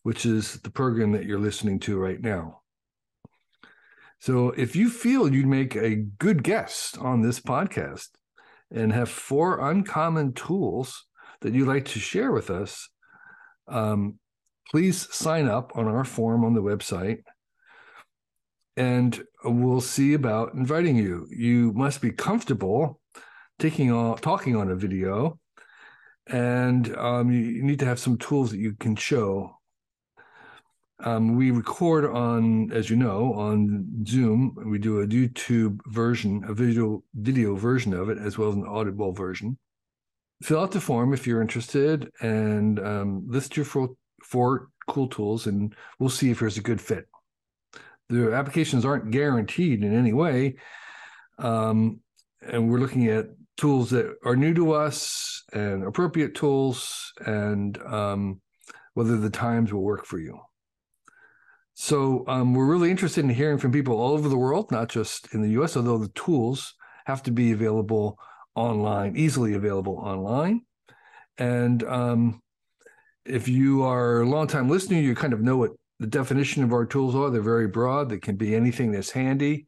which 0.03 0.27
is 0.27 0.55
the 0.63 0.73
program 0.73 1.13
that 1.13 1.25
you're 1.25 1.39
listening 1.39 1.79
to 1.81 1.97
right 1.99 2.21
now. 2.21 2.63
So 4.19 4.51
if 4.51 4.75
you 4.75 4.91
feel 4.91 5.33
you'd 5.33 5.47
make 5.47 5.77
a 5.77 5.95
good 5.95 6.43
guest 6.43 6.99
on 6.99 7.23
this 7.23 7.39
podcast 7.39 8.09
and 8.73 8.93
have 8.93 9.09
four 9.09 9.71
uncommon 9.71 10.33
tools 10.33 11.07
that 11.43 11.55
you'd 11.55 11.69
like 11.69 11.85
to 11.85 12.01
share 12.01 12.33
with 12.33 12.51
us, 12.51 12.89
um, 13.69 14.19
please 14.71 15.13
sign 15.15 15.49
up 15.49 15.73
on 15.75 15.87
our 15.87 16.05
form 16.05 16.45
on 16.45 16.55
the 16.55 16.63
website 16.63 17.23
and 18.79 19.25
we'll 19.43 19.81
see 19.81 20.15
about 20.15 20.55
inviting 20.55 20.97
you. 20.97 21.27
You 21.31 21.73
must 21.73 22.01
be 22.01 22.13
comfortable 22.13 23.01
taking 23.59 23.91
on 23.91 24.19
talking 24.19 24.55
on 24.55 24.71
a 24.71 24.77
video, 24.77 25.41
and 26.29 26.97
um, 26.97 27.33
you 27.33 27.63
need 27.65 27.81
to 27.81 27.87
have 27.87 27.99
some 27.99 28.17
tools 28.17 28.53
that 28.53 28.59
you 28.59 28.75
can 28.75 28.95
show. 28.95 29.57
Um, 31.01 31.35
we 31.35 31.51
record 31.51 32.05
on, 32.07 32.71
as 32.73 32.89
you 32.89 32.97
know, 32.97 33.35
on 33.35 34.05
Zoom. 34.07 34.55
We 34.65 34.79
do 34.79 35.01
a 35.01 35.07
YouTube 35.07 35.81
version, 35.87 36.45
a 36.47 36.55
video 36.55 37.03
video 37.15 37.57
version 37.57 37.93
of 37.95 38.09
it, 38.11 38.19
as 38.19 38.39
well 38.39 38.51
as 38.51 38.55
an 38.55 38.67
audible 38.67 39.13
version. 39.13 39.59
Fill 40.41 40.61
out 40.61 40.71
the 40.71 40.81
form 40.81 41.13
if 41.13 41.27
you're 41.27 41.43
interested, 41.43 42.11
and 42.21 42.79
um, 42.79 43.25
list 43.27 43.57
your 43.57 43.67
four, 43.67 43.91
four 44.23 44.69
cool 44.87 45.09
tools, 45.09 45.47
and 45.47 45.75
we'll 45.99 46.09
see 46.09 46.31
if 46.31 46.41
there's 46.41 46.59
a 46.59 46.63
good 46.63 46.81
fit 46.81 47.07
the 48.09 48.33
applications 48.33 48.85
aren't 48.85 49.11
guaranteed 49.11 49.85
in 49.85 49.95
any 49.95 50.13
way. 50.13 50.57
Um, 51.39 52.01
and 52.41 52.71
we're 52.71 52.79
looking 52.79 53.09
at 53.09 53.27
tools 53.57 53.91
that 53.91 54.17
are 54.25 54.37
new 54.37 54.55
to 54.55 54.73
us 54.73 55.43
and 55.53 55.85
appropriate 55.85 56.35
tools 56.35 57.13
and 57.25 57.77
um, 57.83 58.41
whether 58.95 59.17
the 59.17 59.31
times 59.31 59.73
will 59.73 59.83
work 59.83 60.07
for 60.07 60.19
you. 60.19 60.39
So 61.75 62.25
um, 62.27 62.55
we're 62.55 62.67
really 62.67 62.91
interested 62.91 63.25
in 63.25 63.31
hearing 63.31 63.59
from 63.59 63.73
people 63.73 64.01
all 64.01 64.15
over 64.15 64.29
the 64.29 64.37
world, 64.37 64.73
not 64.73 64.89
just 64.89 65.33
in 65.33 65.43
the 65.43 65.61
US, 65.61 65.77
although 65.77 65.99
the 65.99 66.09
tools 66.09 66.75
have 67.07 67.23
to 67.25 67.31
be 67.31 67.53
available 67.53 68.19
online, 68.55 69.17
easily 69.17 69.55
available 69.55 69.97
online. 69.97 70.63
And 71.37 71.85
um, 71.85 72.43
if 73.29 73.49
you 73.49 73.83
are 73.83 74.23
a 74.23 74.29
long-time 74.29 74.69
listener, 74.69 74.99
you 74.99 75.15
kind 75.15 75.33
of 75.33 75.41
know 75.41 75.57
what 75.57 75.73
the 76.01 76.07
definition 76.07 76.63
of 76.63 76.73
our 76.73 76.87
tools 76.87 77.15
are 77.15 77.31
they're 77.31 77.43
very 77.43 77.67
broad. 77.67 78.09
They 78.09 78.19
can 78.19 78.37
be 78.37 78.55
anything 78.55 78.93
that's 78.93 79.11
handy, 79.11 79.67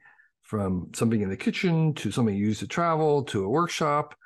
from 0.51 0.89
something 0.93 1.21
in 1.21 1.29
the 1.29 1.37
kitchen 1.37 1.95
to 1.95 2.11
something 2.11 2.35
you 2.35 2.47
use 2.47 2.59
to 2.59 2.67
travel 2.67 3.23
to 3.23 3.45
a 3.45 3.49
workshop 3.49 4.17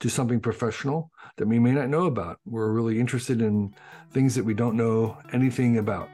to 0.00 0.08
something 0.08 0.40
professional 0.40 1.10
that 1.36 1.46
we 1.46 1.58
may 1.58 1.72
not 1.72 1.90
know 1.90 2.06
about. 2.06 2.38
We're 2.46 2.72
really 2.72 2.98
interested 2.98 3.42
in 3.42 3.74
things 4.10 4.34
that 4.34 4.44
we 4.46 4.54
don't 4.54 4.78
know 4.78 5.18
anything 5.34 5.76
about. 5.76 6.08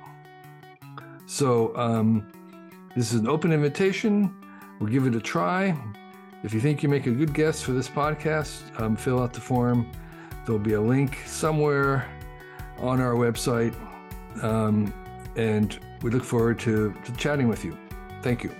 So, 1.26 1.76
um, 1.76 2.32
this 2.96 3.12
is 3.12 3.20
an 3.20 3.28
open 3.28 3.52
invitation. 3.52 4.34
We'll 4.80 4.90
give 4.90 5.06
it 5.06 5.14
a 5.14 5.20
try. 5.20 5.80
If 6.42 6.52
you 6.52 6.58
think 6.58 6.82
you 6.82 6.88
make 6.88 7.06
a 7.06 7.12
good 7.12 7.32
guest 7.32 7.62
for 7.62 7.70
this 7.70 7.88
podcast, 7.88 8.80
um, 8.80 8.96
fill 8.96 9.22
out 9.22 9.32
the 9.32 9.40
form. 9.40 9.88
There'll 10.44 10.58
be 10.58 10.72
a 10.72 10.80
link 10.80 11.16
somewhere 11.26 12.08
on 12.80 13.00
our 13.00 13.14
website. 13.14 13.74
Um, 14.42 14.92
and 15.36 15.78
we 16.02 16.10
look 16.10 16.24
forward 16.24 16.58
to, 16.60 16.94
to 17.04 17.12
chatting 17.12 17.48
with 17.48 17.64
you. 17.64 17.76
Thank 18.22 18.42
you. 18.42 18.50